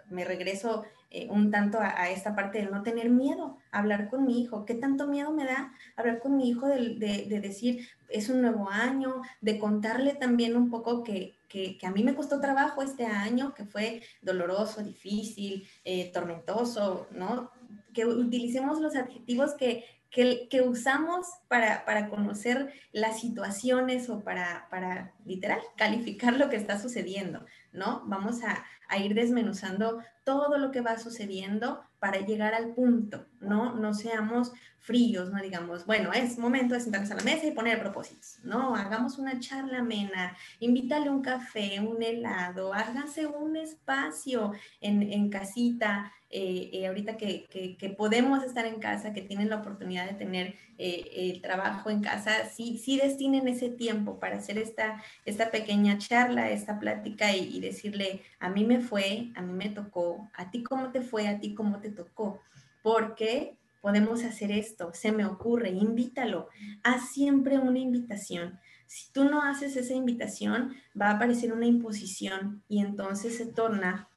Me 0.09 0.23
regreso 0.23 0.85
eh, 1.15 1.27
un 1.29 1.49
tanto 1.49 1.79
a, 1.79 2.09
esta 2.09 2.35
parte 2.35 2.57
de 2.57 2.69
no 2.69 2.83
tener 2.83 3.09
miedo 3.09 3.57
a 3.71 3.79
hablar 3.79 4.09
con 4.09 4.25
mi 4.25 4.41
hijo. 4.41 4.65
¿Qué 4.65 4.73
tanto 4.73 5.07
miedo 5.07 5.31
me 5.31 5.45
da 5.45 5.71
hablar 5.95 6.19
con 6.19 6.35
mi 6.35 6.49
hijo 6.49 6.67
de, 6.67 6.97
decir, 7.41 7.87
es 8.09 8.27
un 8.27 8.41
nuevo 8.41 8.69
año, 8.69 9.21
de 9.39 9.57
contarle 9.57 10.15
también 10.15 10.57
un 10.57 10.69
poco 10.69 11.05
que, 11.05 11.37
a 11.83 11.91
mí 11.91 12.03
me 12.03 12.15
costó 12.15 12.41
trabajo 12.41 12.81
este 12.81 13.05
año, 13.05 13.53
que 13.53 13.63
fue 13.63 14.01
doloroso, 14.21 14.83
difícil, 14.83 15.65
eh, 15.85 16.11
tormentoso, 16.11 17.07
¿no? 17.11 17.49
Que 17.93 18.05
utilicemos 18.05 18.81
los 18.81 18.97
adjetivos 18.97 19.53
que, 19.53 19.85
que, 20.09 20.61
usamos 20.67 21.27
para, 21.47 21.85
para, 21.85 22.09
conocer 22.09 22.73
las 22.91 23.21
situaciones 23.21 24.09
o 24.09 24.19
para, 24.19 24.67
para, 24.69 25.13
literal, 25.23 25.61
calificar 25.77 26.33
lo 26.37 26.49
que 26.49 26.57
está 26.57 26.77
sucediendo, 26.77 27.45
¿no? 27.71 28.03
Vamos 28.05 28.43
a, 28.43 28.65
a 28.89 28.97
ir 28.97 29.13
desmenuzando 29.13 30.01
todo 30.25 30.57
lo 30.57 30.71
que 30.71 30.81
va 30.81 30.97
sucediendo 30.97 31.85
para 32.05 32.19
llegar 32.19 32.53
al 32.53 32.75
punto, 32.75 33.25
¿no? 33.39 33.73
No 33.73 33.95
seamos 33.95 34.51
fríos, 34.77 35.31
no 35.31 35.41
digamos, 35.41 35.87
bueno, 35.87 36.13
es 36.13 36.37
momento 36.37 36.75
de 36.75 36.81
sentarnos 36.81 37.09
a 37.09 37.15
la 37.15 37.23
mesa 37.23 37.47
y 37.47 37.51
poner 37.51 37.79
propósitos, 37.79 38.37
¿no? 38.43 38.75
Hagamos 38.75 39.17
una 39.17 39.39
charla 39.39 39.79
amena, 39.79 40.37
invítale 40.59 41.09
un 41.09 41.23
café, 41.23 41.79
un 41.79 42.03
helado, 42.03 42.75
hágase 42.75 43.25
un 43.25 43.55
espacio 43.55 44.51
en, 44.81 45.01
en 45.01 45.31
casita, 45.31 46.11
eh, 46.29 46.69
eh, 46.73 46.87
ahorita 46.87 47.17
que, 47.17 47.45
que, 47.79 47.89
podemos 47.91 48.43
estar 48.43 48.65
en 48.65 48.79
casa, 48.79 49.13
que 49.13 49.21
tienen 49.21 49.49
la 49.49 49.57
oportunidad 49.57 50.05
de 50.05 50.15
tener 50.15 50.55
eh, 50.77 51.31
el 51.31 51.41
trabajo 51.41 51.89
en 51.89 52.01
casa, 52.01 52.49
sí, 52.49 52.77
sí 52.77 52.97
destinen 52.97 53.47
ese 53.47 53.69
tiempo 53.69 54.19
para 54.19 54.37
hacer 54.37 54.57
esta, 54.57 55.01
esta 55.23 55.49
pequeña 55.49 55.97
charla, 55.97 56.49
esta 56.49 56.77
plática 56.77 57.33
y, 57.33 57.55
y 57.55 57.59
decirle, 57.61 58.21
a 58.39 58.49
mí 58.49 58.65
me 58.65 58.81
fue, 58.81 59.31
a 59.35 59.41
mí 59.41 59.53
me 59.53 59.69
tocó, 59.69 60.29
a 60.33 60.51
ti 60.51 60.61
cómo 60.61 60.91
te 60.91 61.01
fue, 61.01 61.27
a 61.27 61.39
ti 61.39 61.53
cómo 61.53 61.79
te 61.79 61.89
tocó, 61.95 62.41
porque 62.83 63.57
podemos 63.81 64.23
hacer 64.23 64.51
esto, 64.51 64.91
se 64.93 65.11
me 65.11 65.25
ocurre, 65.25 65.69
invítalo, 65.69 66.49
haz 66.83 67.09
siempre 67.09 67.57
una 67.57 67.79
invitación. 67.79 68.59
Si 68.87 69.11
tú 69.11 69.25
no 69.25 69.41
haces 69.41 69.75
esa 69.75 69.93
invitación, 69.93 70.75
va 70.99 71.09
a 71.09 71.15
aparecer 71.15 71.53
una 71.53 71.65
imposición 71.65 72.63
y 72.67 72.79
entonces 72.79 73.37
se 73.37 73.45
torna 73.45 74.09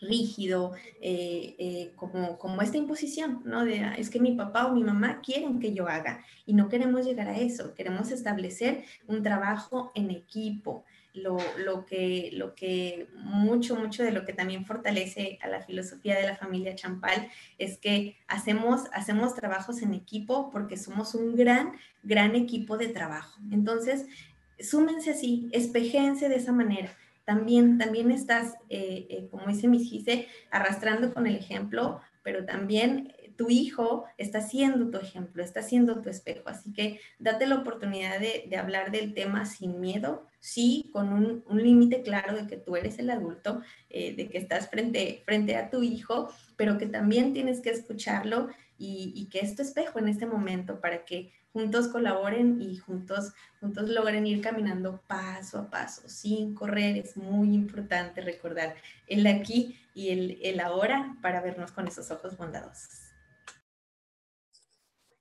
rígido, 0.00 0.72
eh, 1.00 1.54
eh, 1.58 1.92
como, 1.96 2.38
como 2.38 2.62
esta 2.62 2.76
imposición, 2.76 3.42
¿no? 3.44 3.64
De, 3.64 3.80
ah, 3.80 3.94
es 3.96 4.10
que 4.10 4.20
mi 4.20 4.32
papá 4.32 4.66
o 4.66 4.74
mi 4.74 4.82
mamá 4.82 5.20
quieren 5.20 5.60
que 5.60 5.74
yo 5.74 5.88
haga 5.88 6.24
y 6.46 6.54
no 6.54 6.68
queremos 6.68 7.04
llegar 7.04 7.28
a 7.28 7.38
eso, 7.38 7.74
queremos 7.74 8.10
establecer 8.10 8.84
un 9.06 9.22
trabajo 9.22 9.92
en 9.94 10.10
equipo, 10.10 10.84
lo, 11.22 11.38
lo, 11.58 11.84
que, 11.86 12.30
lo 12.32 12.54
que 12.54 13.08
mucho, 13.14 13.76
mucho 13.76 14.02
de 14.02 14.12
lo 14.12 14.24
que 14.24 14.32
también 14.32 14.64
fortalece 14.64 15.38
a 15.42 15.48
la 15.48 15.62
filosofía 15.62 16.16
de 16.16 16.26
la 16.26 16.36
familia 16.36 16.74
Champal 16.74 17.28
es 17.58 17.78
que 17.78 18.16
hacemos, 18.26 18.84
hacemos 18.92 19.34
trabajos 19.34 19.82
en 19.82 19.94
equipo 19.94 20.50
porque 20.50 20.76
somos 20.76 21.14
un 21.14 21.36
gran, 21.36 21.72
gran 22.02 22.34
equipo 22.34 22.76
de 22.76 22.88
trabajo. 22.88 23.38
Entonces, 23.50 24.06
súmense 24.58 25.10
así, 25.10 25.48
espejense 25.52 26.28
de 26.28 26.36
esa 26.36 26.52
manera 26.52 26.96
también, 27.28 27.76
también 27.76 28.10
estás, 28.10 28.54
eh, 28.70 29.06
eh, 29.10 29.28
como 29.30 29.48
dice 29.48 29.68
Miss 29.68 29.90
Gise, 29.90 30.26
arrastrando 30.50 31.12
con 31.12 31.26
el 31.26 31.36
ejemplo, 31.36 32.00
pero 32.22 32.46
también 32.46 33.12
tu 33.38 33.48
hijo 33.50 34.04
está 34.18 34.40
siendo 34.40 34.90
tu 34.90 34.98
ejemplo, 34.98 35.44
está 35.44 35.62
siendo 35.62 36.02
tu 36.02 36.10
espejo. 36.10 36.48
Así 36.48 36.72
que 36.72 37.00
date 37.20 37.46
la 37.46 37.54
oportunidad 37.54 38.18
de, 38.18 38.56
hablar 38.56 38.90
del 38.90 39.14
tema 39.14 39.46
sin 39.46 39.80
miedo, 39.80 40.26
sí, 40.40 40.90
con 40.92 41.12
un, 41.12 41.44
límite 41.56 42.02
claro 42.02 42.34
de 42.34 42.48
que 42.48 42.56
tú 42.56 42.74
eres 42.74 42.98
el 42.98 43.10
adulto, 43.10 43.62
eh, 43.90 44.12
de 44.16 44.28
que 44.28 44.38
estás 44.38 44.68
frente, 44.68 45.22
frente 45.24 45.54
a 45.54 45.70
tu 45.70 45.84
hijo, 45.84 46.30
pero 46.56 46.78
que 46.78 46.86
también 46.86 47.32
tienes 47.32 47.60
que 47.60 47.70
escucharlo 47.70 48.48
y, 48.76 49.28
que 49.30 49.38
es 49.38 49.54
tu 49.54 49.62
espejo 49.62 50.00
en 50.00 50.08
este 50.08 50.26
momento 50.26 50.80
para 50.80 51.04
que 51.04 51.32
juntos 51.52 51.86
colaboren 51.86 52.60
y 52.60 52.76
juntos, 52.76 53.34
juntos 53.60 53.88
logren 53.88 54.26
ir 54.26 54.40
caminando 54.40 55.00
paso 55.06 55.58
a 55.58 55.70
paso, 55.70 56.08
sin 56.08 56.54
correr. 56.54 56.96
Es 56.96 57.16
muy 57.16 57.54
importante 57.54 58.20
recordar 58.20 58.74
el 59.06 59.24
aquí 59.28 59.78
y 59.94 60.10
el, 60.10 60.38
el 60.42 60.58
ahora 60.58 61.16
para 61.22 61.40
vernos 61.40 61.70
con 61.70 61.86
esos 61.86 62.10
ojos 62.10 62.36
bondadosos. 62.36 63.08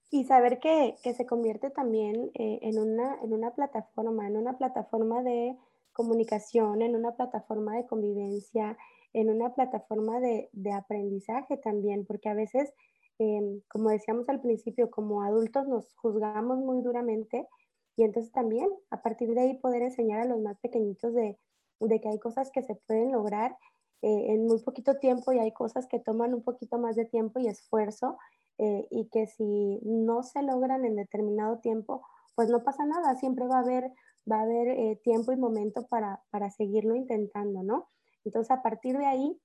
Y 0.09 0.23
saber 0.25 0.59
que, 0.59 0.95
que 1.03 1.13
se 1.13 1.25
convierte 1.25 1.69
también 1.69 2.31
eh, 2.33 2.59
en, 2.61 2.79
una, 2.79 3.17
en 3.21 3.33
una 3.33 3.51
plataforma, 3.51 4.27
en 4.27 4.37
una 4.37 4.57
plataforma 4.57 5.21
de 5.21 5.57
comunicación, 5.91 6.81
en 6.81 6.95
una 6.95 7.15
plataforma 7.15 7.75
de 7.75 7.85
convivencia, 7.85 8.77
en 9.13 9.29
una 9.29 9.53
plataforma 9.53 10.19
de, 10.19 10.49
de 10.53 10.71
aprendizaje 10.71 11.57
también, 11.57 12.05
porque 12.05 12.29
a 12.29 12.33
veces 12.33 12.73
Em, 13.19 13.61
como 13.67 13.89
decíamos 13.89 14.29
al 14.29 14.41
principio, 14.41 14.91
como 14.91 15.23
adultos 15.23 15.67
nos 15.67 15.91
juzgamos 15.95 16.59
muy 16.59 16.83
duramente 16.83 17.47
y 17.95 18.03
entonces 18.03 18.31
también 18.31 18.69
a 18.91 19.01
partir 19.01 19.33
de 19.33 19.41
ahí 19.41 19.57
poder 19.57 19.81
enseñar 19.81 20.21
a 20.21 20.25
los 20.25 20.39
más 20.39 20.59
pequeñitos 20.59 21.13
de, 21.15 21.39
de 21.79 21.99
que 21.99 22.09
hay 22.09 22.19
cosas 22.19 22.51
que 22.51 22.61
se 22.61 22.75
pueden 22.75 23.11
lograr 23.11 23.57
eh, 24.03 24.33
en 24.33 24.45
muy 24.45 24.61
poquito 24.61 24.99
tiempo 24.99 25.31
y 25.31 25.39
hay 25.39 25.51
cosas 25.51 25.87
que 25.87 25.99
toman 25.99 26.35
un 26.35 26.43
poquito 26.43 26.77
más 26.77 26.95
de 26.95 27.05
tiempo 27.05 27.39
y 27.39 27.47
esfuerzo 27.47 28.19
eh, 28.59 28.87
y 28.89 29.07
que 29.09 29.27
si 29.27 29.79
no 29.83 30.23
se 30.23 30.41
logran 30.41 30.83
en 30.83 30.95
determinado 30.95 31.59
tiempo, 31.59 32.01
pues 32.35 32.49
no 32.49 32.63
pasa 32.63 32.85
nada, 32.85 33.15
siempre 33.15 33.45
va 33.47 33.57
a 33.57 33.61
haber, 33.61 33.91
va 34.29 34.39
a 34.39 34.43
haber 34.43 34.67
eh, 34.69 34.99
tiempo 35.03 35.31
y 35.31 35.37
momento 35.37 35.85
para, 35.87 36.23
para 36.31 36.49
seguirlo 36.49 36.95
intentando, 36.95 37.61
¿no? 37.61 37.87
Entonces 38.25 38.51
a 38.51 38.63
partir 38.63 38.97
de 38.97 39.05
ahí 39.05 39.39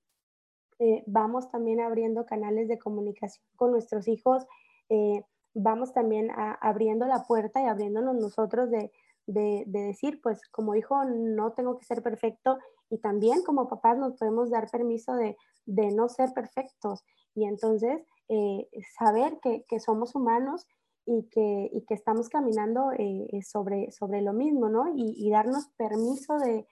eh, 0.79 1.03
vamos 1.05 1.51
también 1.51 1.79
abriendo 1.79 2.25
canales 2.25 2.67
de 2.67 2.79
comunicación 2.79 3.45
con 3.55 3.71
nuestros 3.71 4.07
hijos, 4.07 4.45
vamos 5.55 5.91
también 5.91 6.29
abriendo 6.61 7.07
la 7.07 7.23
puerta 7.23 7.61
y 7.61 7.65
abriéndonos 7.65 8.15
nosotros 8.15 8.69
de, 8.69 8.91
decir, 9.25 10.19
pues 10.21 10.47
como 10.49 10.75
hijo 10.75 11.03
no 11.05 11.53
tengo 11.53 11.77
que 11.77 11.85
ser 11.85 12.03
perfecto 12.03 12.59
y 12.89 12.99
también 12.99 13.43
como 13.43 13.67
papás 13.67 13.97
nos 13.97 14.17
podemos 14.17 14.51
dar 14.51 14.69
permiso 14.69 15.15
de, 15.15 15.35
no 15.65 16.09
ser 16.09 16.31
perfectos 16.33 17.03
y 17.33 17.45
entonces 17.45 18.05
eh, 18.29 18.67
saber 18.97 19.39
que, 19.41 19.79
somos 19.79 20.15
humanos 20.15 20.67
y 21.05 21.29
que, 21.29 21.69
estamos 21.89 22.29
caminando 22.29 22.91
sobre, 23.41 23.91
sobre 23.91 24.21
lo 24.21 24.33
mismo, 24.33 24.69
¿no? 24.69 24.93
Y, 24.95 25.29
darnos 25.29 25.67
permiso 25.77 26.37
de, 26.37 26.67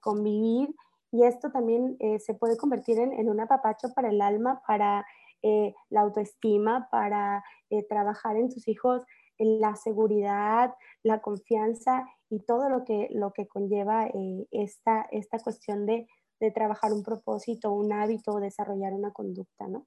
convivir 0.00 0.74
y 1.12 1.24
esto 1.24 1.50
también 1.50 1.96
eh, 2.00 2.18
se 2.18 2.34
puede 2.34 2.56
convertir 2.56 2.98
en, 2.98 3.28
un 3.28 3.38
apapacho 3.38 3.92
para 3.94 4.08
el 4.08 4.22
alma, 4.22 4.62
para 4.66 5.04
eh, 5.42 5.74
la 5.90 6.00
autoestima, 6.00 6.88
para 6.90 7.44
eh, 7.68 7.86
trabajar 7.86 8.36
en 8.36 8.48
tus 8.48 8.66
hijos 8.66 9.02
en 9.36 9.60
la 9.60 9.76
seguridad, 9.76 10.74
la 11.02 11.20
confianza 11.20 12.06
y 12.30 12.40
todo 12.40 12.70
lo 12.70 12.84
que, 12.84 13.08
conlleva 13.48 14.08
esta, 14.50 15.08
cuestión 15.44 15.84
de, 15.84 16.06
trabajar 16.54 16.92
un 16.92 17.02
propósito, 17.02 17.72
un 17.72 17.92
hábito, 17.92 18.40
desarrollar 18.40 18.94
una 18.94 19.12
conducta, 19.12 19.68
¿no? 19.68 19.86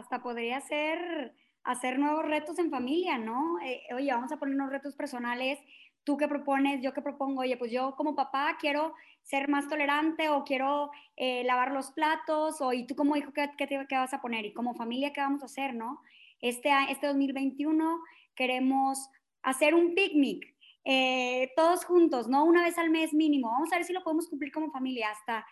Hasta 0.00 0.22
podría 0.22 0.60
ser 0.60 1.34
hacer 1.62 1.98
nuevos 1.98 2.24
retos 2.24 2.58
en 2.58 2.70
familia, 2.70 3.18
¿no? 3.18 3.58
oye, 3.94 4.12
vamos 4.12 4.32
a 4.32 4.38
poner 4.38 4.54
unos 4.54 4.70
retos 4.70 4.96
personales 4.96 5.58
tú 6.04 6.16
qué 6.16 6.28
propones, 6.28 6.82
yo 6.82 6.92
qué 6.92 7.02
propongo, 7.02 7.42
oye, 7.42 7.56
pues 7.56 7.70
yo 7.70 7.94
como 7.96 8.14
papá 8.14 8.56
quiero 8.58 8.94
ser 9.22 9.48
más 9.48 9.68
tolerante 9.68 10.28
o 10.28 10.44
quiero 10.44 10.90
eh, 11.16 11.44
lavar 11.44 11.72
los 11.72 11.90
platos, 11.92 12.60
o 12.60 12.72
y 12.72 12.86
tú 12.86 12.96
como 12.96 13.16
hijo, 13.16 13.32
¿qué, 13.32 13.50
qué, 13.56 13.86
vas 13.90 14.14
a 14.14 14.20
poner? 14.20 14.44
Y 14.46 14.52
como 14.52 14.74
familia, 14.74 15.12
¿qué 15.12 15.20
vamos 15.20 15.42
a 15.42 15.46
hacer, 15.46 15.74
no? 15.74 16.00
Este, 16.40 16.70
este 16.88 17.06
2021 17.06 18.00
queremos 18.34 19.10
hacer 19.42 19.74
un 19.74 19.94
picnic, 19.94 20.54
eh, 20.84 21.52
todos 21.54 21.84
juntos, 21.84 22.28
¿no? 22.28 22.44
Una 22.44 22.62
vez 22.62 22.78
al 22.78 22.90
mes 22.90 23.12
mínimo. 23.12 23.50
Vamos 23.50 23.72
a 23.72 23.76
ver 23.76 23.84
si 23.84 23.92
lo 23.92 24.02
podemos 24.02 24.28
cumplir 24.28 24.50
como 24.50 24.70
familia. 24.70 25.10
Hasta, 25.10 25.46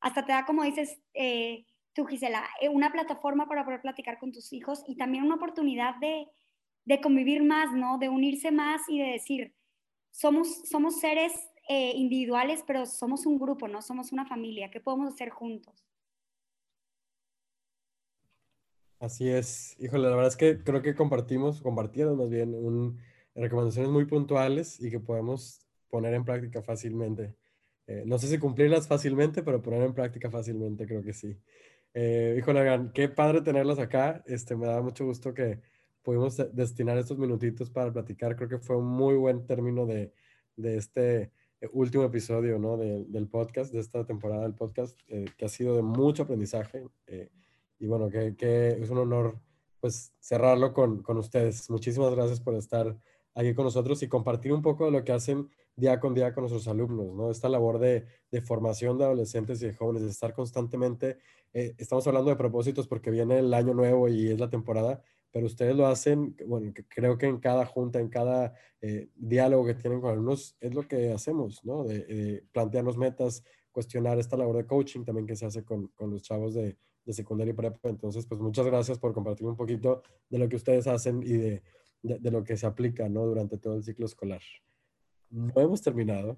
hasta 0.00 0.24
te 0.24 0.32
da, 0.32 0.46
como 0.46 0.62
dices 0.62 0.98
eh, 1.12 1.66
tú, 1.94 2.04
Gisela, 2.06 2.44
una 2.72 2.92
plataforma 2.92 3.46
para 3.46 3.64
poder 3.64 3.80
platicar 3.80 4.18
con 4.18 4.32
tus 4.32 4.52
hijos 4.52 4.82
y 4.86 4.96
también 4.96 5.24
una 5.24 5.36
oportunidad 5.36 5.96
de, 5.96 6.28
de 6.84 7.00
convivir 7.00 7.42
más, 7.42 7.72
¿no? 7.72 7.98
De 7.98 8.08
unirse 8.08 8.50
más 8.50 8.82
y 8.88 8.98
de 8.98 9.12
decir, 9.12 9.54
somos, 10.10 10.68
somos 10.68 11.00
seres 11.00 11.32
eh, 11.68 11.92
individuales, 11.94 12.62
pero 12.66 12.86
somos 12.86 13.26
un 13.26 13.38
grupo, 13.38 13.68
¿no? 13.68 13.82
Somos 13.82 14.12
una 14.12 14.26
familia. 14.26 14.70
¿Qué 14.70 14.80
podemos 14.80 15.12
hacer 15.12 15.30
juntos? 15.30 15.84
Así 18.98 19.28
es. 19.28 19.76
Híjole, 19.80 20.04
la 20.04 20.16
verdad 20.16 20.28
es 20.28 20.36
que 20.36 20.62
creo 20.62 20.80
que 20.82 20.94
compartimos, 20.94 21.60
compartieron 21.60 22.16
más 22.16 22.30
bien 22.30 22.54
un, 22.54 23.00
recomendaciones 23.34 23.90
muy 23.90 24.04
puntuales 24.04 24.80
y 24.80 24.90
que 24.90 25.00
podemos 25.00 25.66
poner 25.88 26.14
en 26.14 26.24
práctica 26.24 26.62
fácilmente. 26.62 27.34
Eh, 27.86 28.04
no 28.06 28.18
sé 28.18 28.28
si 28.28 28.38
cumplirlas 28.38 28.86
fácilmente, 28.86 29.42
pero 29.42 29.62
poner 29.62 29.82
en 29.82 29.94
práctica 29.94 30.30
fácilmente 30.30 30.86
creo 30.86 31.02
que 31.02 31.12
sí. 31.12 31.36
Eh, 31.94 32.36
híjole, 32.38 32.90
qué 32.94 33.08
padre 33.08 33.42
tenerlos 33.42 33.78
acá. 33.78 34.22
Este, 34.26 34.56
me 34.56 34.66
da 34.66 34.80
mucho 34.80 35.04
gusto 35.04 35.34
que, 35.34 35.60
pudimos 36.02 36.36
destinar 36.52 36.98
estos 36.98 37.18
minutitos 37.18 37.70
para 37.70 37.92
platicar. 37.92 38.36
Creo 38.36 38.48
que 38.48 38.58
fue 38.58 38.76
un 38.76 38.86
muy 38.86 39.14
buen 39.14 39.46
término 39.46 39.86
de, 39.86 40.12
de 40.56 40.76
este 40.76 41.32
eh, 41.60 41.68
último 41.72 42.04
episodio 42.04 42.58
¿no? 42.58 42.76
del 42.76 43.28
podcast, 43.28 43.72
de 43.72 43.80
esta 43.80 44.04
temporada 44.04 44.42
del 44.42 44.54
podcast, 44.54 44.98
eh, 45.08 45.26
que 45.36 45.44
ha 45.44 45.48
sido 45.48 45.76
de 45.76 45.82
mucho 45.82 46.24
aprendizaje. 46.24 46.84
Eh, 47.06 47.30
y 47.78 47.86
bueno, 47.86 48.08
que, 48.10 48.36
que, 48.36 48.68
es 48.68 48.90
un 48.90 48.98
honor 48.98 49.38
pues 49.80 50.12
cerrarlo 50.20 50.72
con, 50.72 51.02
con, 51.02 51.18
ustedes. 51.18 51.68
Muchísimas 51.70 52.14
gracias 52.14 52.40
por 52.40 52.54
estar 52.54 52.96
aquí 53.34 53.54
con 53.54 53.64
nosotros 53.64 54.02
y 54.02 54.08
compartir 54.08 54.52
un 54.52 54.62
poco 54.62 54.86
de 54.86 54.90
lo 54.90 55.04
que 55.04 55.12
hacen 55.12 55.48
día 55.76 56.00
con 56.00 56.14
día 56.14 56.34
con 56.34 56.42
nuestros 56.42 56.68
alumnos, 56.68 57.14
¿no? 57.14 57.30
Esta 57.30 57.48
labor 57.48 57.78
de, 57.78 58.06
de 58.30 58.40
formación 58.42 58.98
de 58.98 59.04
adolescentes 59.04 59.62
y 59.62 59.66
de 59.66 59.74
jóvenes, 59.74 60.02
de 60.02 60.10
estar 60.10 60.34
constantemente, 60.34 61.18
estamos 61.52 62.06
hablando 62.06 62.30
de 62.30 62.36
propósitos 62.36 62.88
porque 62.88 63.10
viene 63.10 63.38
el 63.38 63.52
año 63.52 63.74
nuevo 63.74 64.08
y 64.08 64.28
es 64.28 64.40
la 64.40 64.48
temporada, 64.48 65.02
pero 65.30 65.46
ustedes 65.46 65.74
lo 65.74 65.86
hacen, 65.86 66.36
bueno, 66.46 66.72
creo 66.88 67.16
que 67.16 67.26
en 67.26 67.38
cada 67.38 67.64
junta, 67.66 67.98
en 68.00 68.08
cada 68.08 68.54
eh, 68.80 69.08
diálogo 69.14 69.66
que 69.66 69.74
tienen 69.74 70.00
con 70.00 70.10
alumnos, 70.10 70.56
es 70.60 70.74
lo 70.74 70.86
que 70.86 71.12
hacemos, 71.12 71.64
¿no? 71.64 71.84
De, 71.84 72.44
plantearnos 72.52 72.98
metas, 72.98 73.42
cuestionar 73.70 74.18
esta 74.18 74.36
labor 74.36 74.56
de 74.58 74.66
coaching 74.66 75.04
también 75.04 75.26
que 75.26 75.36
se 75.36 75.46
hace 75.46 75.64
con, 75.64 75.88
con 75.88 76.10
los 76.10 76.22
chavos 76.22 76.54
de, 76.54 76.76
de, 77.04 77.12
secundaria 77.12 77.52
y 77.52 77.54
prepa. 77.54 77.88
Entonces, 77.88 78.26
pues 78.26 78.40
muchas 78.40 78.66
gracias 78.66 78.98
por 78.98 79.14
compartir 79.14 79.46
un 79.46 79.56
poquito 79.56 80.02
de 80.28 80.38
lo 80.38 80.48
que 80.48 80.56
ustedes 80.56 80.86
hacen 80.86 81.22
y 81.22 81.32
de, 81.32 81.62
de 82.02 82.30
lo 82.30 82.42
que 82.44 82.56
se 82.56 82.66
aplica, 82.66 83.08
¿no? 83.08 83.24
Durante 83.24 83.58
todo 83.58 83.76
el 83.76 83.84
ciclo 83.84 84.06
escolar. 84.06 84.40
No 85.30 85.52
hemos 85.56 85.80
terminado. 85.80 86.36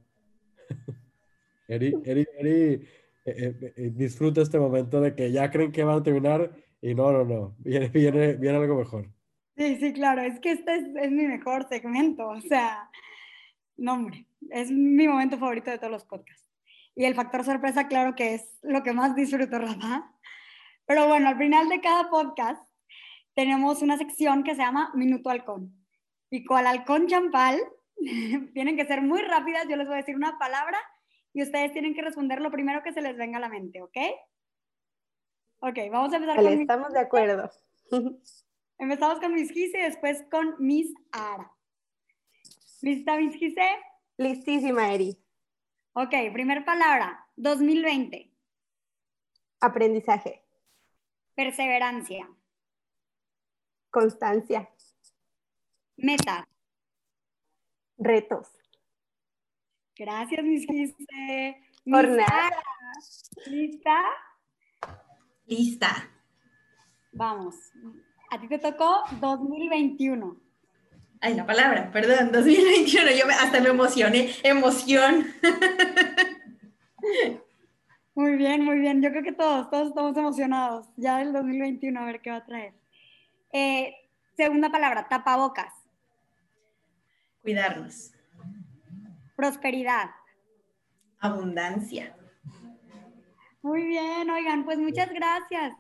Eri, 1.68 1.94
Eri, 2.05 2.27
Eri 2.38 2.87
eh, 3.27 3.72
eh, 3.77 3.90
disfruta 3.94 4.42
este 4.42 4.59
momento 4.59 5.00
de 5.00 5.14
que 5.14 5.33
ya 5.33 5.50
creen 5.50 5.72
que 5.72 5.83
van 5.83 5.98
a 5.98 6.03
terminar 6.03 6.55
y 6.83 6.94
no, 6.94 7.11
no, 7.11 7.24
no, 7.24 7.57
viene, 7.59 7.88
viene, 7.88 8.35
viene 8.35 8.59
algo 8.59 8.77
mejor. 8.77 9.09
Sí, 9.57 9.77
sí, 9.77 9.92
claro, 9.92 10.20
es 10.20 10.38
que 10.40 10.53
este 10.53 10.77
es, 10.77 10.85
es, 11.00 11.11
mi 11.11 11.27
mejor 11.27 11.66
segmento, 11.68 12.29
o 12.29 12.40
sea, 12.42 12.90
no, 13.77 13.94
hombre, 13.94 14.27
es 14.50 14.70
mi 14.70 15.09
momento 15.09 15.38
favorito 15.38 15.70
de 15.70 15.79
todos 15.79 15.92
los 15.92 16.05
podcasts. 16.05 16.44
Y 16.94 17.05
el 17.05 17.14
factor 17.14 17.44
sorpresa, 17.44 17.88
claro 17.88 18.14
que 18.14 18.35
es 18.35 18.59
lo 18.62 18.83
que 18.83 18.92
más 18.92 19.16
disfruto, 19.16 19.59
Rafa. 19.59 20.12
Pero 20.87 21.09
bueno, 21.09 21.29
al 21.29 21.38
final 21.38 21.68
de 21.68 21.81
cada 21.81 22.11
podcast 22.11 22.62
tenemos 23.34 23.82
una 23.82 23.98
sección 23.98 24.42
que 24.44 24.54
se 24.54 24.62
llama 24.62 24.90
Minuto 24.94 25.30
Halcón. 25.30 25.72
Y 26.30 26.44
cual 26.44 26.66
halcón 26.66 27.06
champal, 27.06 27.60
tienen 28.54 28.76
que 28.76 28.86
ser 28.86 29.02
muy 29.02 29.20
rápidas, 29.22 29.66
yo 29.68 29.76
les 29.76 29.86
voy 29.86 29.94
a 29.94 29.98
decir 29.98 30.16
una 30.16 30.38
palabra 30.38 30.78
y 31.32 31.42
ustedes 31.42 31.72
tienen 31.72 31.94
que 31.94 32.02
responder 32.02 32.40
lo 32.40 32.50
primero 32.50 32.82
que 32.82 32.92
se 32.92 33.02
les 33.02 33.16
venga 33.16 33.38
a 33.38 33.40
la 33.40 33.48
mente, 33.48 33.82
¿ok? 33.82 33.96
Ok, 35.60 35.78
vamos 35.90 36.12
a 36.12 36.16
empezar 36.16 36.36
con 36.36 36.46
Estamos 36.46 36.92
de 36.92 37.00
acuerdo. 37.00 37.50
Empezamos 38.78 39.20
con 39.20 39.32
Miss 39.34 39.50
Gise 39.50 39.78
y 39.78 39.82
después 39.82 40.24
con 40.30 40.56
Miss 40.58 40.92
Ara. 41.12 41.50
¿Lista, 42.82 43.16
Miss 43.16 43.34
Gise? 43.36 43.68
Listísima, 44.16 44.92
Eri. 44.92 45.16
Ok, 45.94 46.12
primer 46.32 46.64
palabra, 46.64 47.26
2020. 47.36 48.30
Aprendizaje. 49.60 50.44
Perseverancia. 51.34 52.28
Constancia. 53.94 54.68
Meta. 55.96 56.48
Retos. 57.96 58.48
Gracias, 59.96 60.42
Miss 60.42 60.66
Gise. 60.66 61.62
Por 61.85 62.09
nada. 62.09 62.50
¿Lista? 63.46 64.02
Lista. 65.46 66.11
Vamos. 67.12 67.54
A 68.33 68.40
ti 68.40 68.48
te 68.48 68.59
tocó 68.59 69.04
2021. 69.20 70.40
Ay, 71.20 71.35
la 71.35 71.46
palabra, 71.46 71.92
perdón, 71.92 72.33
2021. 72.33 73.12
Yo 73.12 73.26
hasta 73.30 73.61
me 73.61 73.68
emocioné. 73.68 74.35
Emoción. 74.42 75.33
Muy 78.16 78.37
bien, 78.37 78.64
muy 78.64 78.78
bien. 78.78 79.02
Yo 79.02 79.11
creo 79.11 79.24
que 79.24 79.33
todos, 79.33 79.68
todos 79.70 79.88
estamos 79.88 80.16
emocionados 80.16 80.87
ya 80.96 81.18
del 81.18 81.33
2021 81.33 82.00
a 82.00 82.04
ver 82.04 82.20
qué 82.20 82.30
va 82.30 82.37
a 82.37 82.44
traer. 82.44 82.72
Eh, 83.56 83.94
segunda 84.36 84.68
palabra, 84.68 85.06
tapabocas. 85.08 85.72
Cuidarnos. 87.40 88.12
Prosperidad. 89.36 90.10
Abundancia. 91.20 92.16
Muy 93.62 93.84
bien, 93.86 94.28
oigan, 94.28 94.64
pues 94.64 94.80
muchas 94.80 95.08
gracias. 95.12 95.72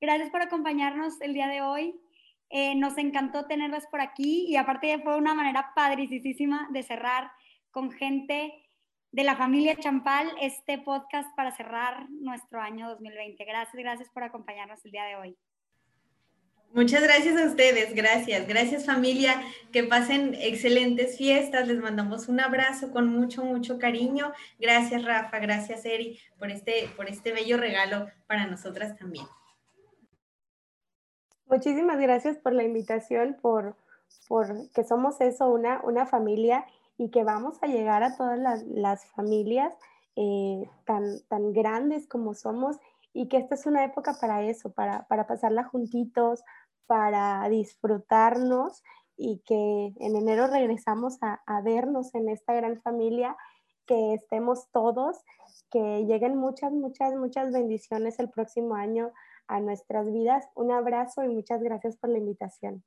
Gracias 0.00 0.30
por 0.30 0.40
acompañarnos 0.40 1.20
el 1.20 1.34
día 1.34 1.48
de 1.48 1.60
hoy. 1.60 2.00
Eh, 2.48 2.74
nos 2.76 2.96
encantó 2.96 3.44
tenerlas 3.44 3.86
por 3.88 4.00
aquí 4.00 4.46
y 4.48 4.56
aparte 4.56 4.98
fue 5.02 5.18
una 5.18 5.34
manera 5.34 5.72
padricísima 5.76 6.68
de 6.72 6.82
cerrar 6.82 7.30
con 7.70 7.92
gente 7.92 8.64
de 9.12 9.24
la 9.24 9.36
familia 9.36 9.76
Champal 9.76 10.32
este 10.40 10.78
podcast 10.78 11.28
para 11.36 11.54
cerrar 11.54 12.08
nuestro 12.08 12.62
año 12.62 12.88
2020. 12.88 13.44
Gracias, 13.44 13.76
gracias 13.76 14.08
por 14.08 14.22
acompañarnos 14.22 14.82
el 14.86 14.90
día 14.90 15.04
de 15.04 15.16
hoy. 15.16 15.38
Muchas 16.72 17.02
gracias 17.02 17.36
a 17.36 17.46
ustedes, 17.46 17.96
gracias, 17.96 18.46
gracias 18.46 18.86
familia, 18.86 19.42
que 19.72 19.82
pasen 19.82 20.34
excelentes 20.34 21.18
fiestas, 21.18 21.66
les 21.66 21.80
mandamos 21.80 22.28
un 22.28 22.38
abrazo 22.38 22.92
con 22.92 23.08
mucho, 23.08 23.44
mucho 23.44 23.76
cariño. 23.76 24.32
Gracias 24.60 25.04
Rafa, 25.04 25.40
gracias 25.40 25.84
Eri 25.84 26.20
por 26.38 26.48
este, 26.48 26.88
por 26.96 27.08
este 27.08 27.32
bello 27.32 27.56
regalo 27.56 28.06
para 28.28 28.46
nosotras 28.46 28.96
también. 28.96 29.26
Muchísimas 31.46 31.98
gracias 31.98 32.38
por 32.38 32.52
la 32.52 32.62
invitación, 32.62 33.36
por, 33.42 33.74
por 34.28 34.70
que 34.70 34.84
somos 34.84 35.20
eso, 35.20 35.50
una, 35.50 35.80
una 35.82 36.06
familia 36.06 36.66
y 36.96 37.10
que 37.10 37.24
vamos 37.24 37.60
a 37.62 37.66
llegar 37.66 38.04
a 38.04 38.16
todas 38.16 38.38
las, 38.68 39.06
familias 39.06 39.74
eh, 40.14 40.70
tan, 40.84 41.20
tan 41.28 41.52
grandes 41.52 42.06
como 42.06 42.34
somos 42.34 42.76
y 43.12 43.28
que 43.28 43.38
esta 43.38 43.54
es 43.54 43.66
una 43.66 43.84
época 43.84 44.16
para 44.20 44.42
eso, 44.42 44.70
para, 44.70 45.06
pasarla 45.26 45.64
juntitos, 45.64 46.44
para 46.90 47.48
disfrutarnos 47.48 48.82
y 49.16 49.38
que 49.46 49.94
en 50.00 50.16
enero 50.16 50.48
regresamos 50.48 51.18
a, 51.22 51.40
a, 51.46 51.62
vernos 51.62 52.12
en 52.16 52.28
esta 52.28 52.52
gran 52.52 52.82
familia, 52.82 53.36
que 53.86 54.14
estemos 54.14 54.68
todos, 54.72 55.16
que 55.70 56.04
lleguen 56.04 56.36
muchas, 56.36 56.72
muchas, 56.72 57.14
muchas 57.14 57.52
bendiciones 57.52 58.18
el 58.18 58.28
próximo 58.28 58.74
año 58.74 59.12
a 59.46 59.60
nuestras 59.60 60.12
vidas. 60.12 60.48
Un 60.56 60.72
abrazo 60.72 61.22
y 61.22 61.28
muchas 61.28 61.62
gracias 61.62 61.96
por 61.96 62.10
la 62.10 62.18
invitación. 62.18 62.82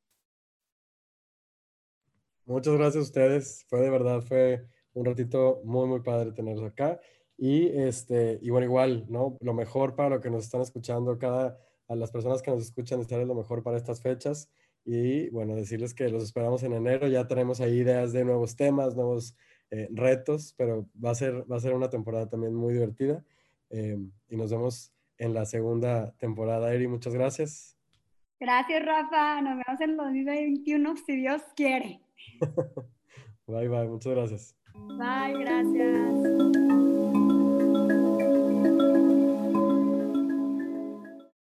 Muchas 2.46 2.74
gracias 2.74 2.98
a 2.98 3.08
ustedes. 3.08 3.66
Fue 3.70 3.80
de 3.80 3.90
verdad, 3.90 4.20
fue 4.20 4.68
un 4.92 5.06
ratito 5.06 5.62
muy, 5.64 5.88
muy 5.88 6.02
padre 6.02 6.34
tenerlos 6.34 6.70
acá. 6.70 7.00
Y, 7.38 7.68
este, 7.70 8.38
y 8.42 8.50
bueno, 8.50 8.66
igual, 8.66 9.06
¿no? 9.08 9.38
Lo 9.40 9.54
mejor 9.54 9.96
para 9.96 10.10
lo 10.10 10.20
que 10.20 10.30
nos 10.30 10.44
están 10.44 10.60
escuchando, 10.60 11.18
cada, 11.18 11.58
a 11.88 11.96
las 11.96 12.12
personas 12.12 12.42
que 12.42 12.52
nos 12.52 12.64
escuchan, 12.64 13.00
estarles 13.00 13.28
lo 13.28 13.36
mejor 13.36 13.64
para 13.64 13.78
estas 13.78 14.02
fechas. 14.02 14.50
Y 14.86 15.30
bueno, 15.30 15.56
decirles 15.56 15.94
que 15.94 16.10
los 16.10 16.24
esperamos 16.24 16.64
en 16.64 16.74
enero. 16.74 17.08
Ya 17.08 17.28
tenemos 17.28 17.62
ahí 17.62 17.80
ideas 17.80 18.12
de 18.12 18.26
nuevos 18.26 18.56
temas, 18.56 18.96
nuevos 18.96 19.36
eh, 19.72 19.88
retos, 19.92 20.54
pero 20.58 20.88
va 21.04 21.12
a, 21.12 21.16
ser, 21.16 21.50
va 21.52 21.58
a 21.58 21.60
ser 21.62 21.74
una 21.74 21.90
temporada 21.90 22.30
también 22.30 22.54
muy 22.54 22.74
divertida. 22.74 23.24
Eh, 23.70 23.98
y 24.30 24.36
nos 24.36 24.52
vemos 24.52 24.94
en 25.18 25.34
la 25.34 25.46
segunda 25.46 26.12
temporada. 26.18 26.74
Eri, 26.74 26.88
muchas 26.88 27.14
gracias. 27.14 27.78
Gracias, 28.40 28.86
Rafa. 28.86 29.42
Nos 29.42 29.58
vemos 29.66 29.82
en 29.82 29.90
el 29.92 29.98
2021, 29.98 30.96
si 31.06 31.16
Dios 31.16 31.42
quiere. 31.56 32.02
bye, 33.48 33.68
bye. 33.68 33.88
Muchas 33.88 34.14
gracias. 34.14 34.56
Bye, 34.74 35.40
gracias. 35.40 37.33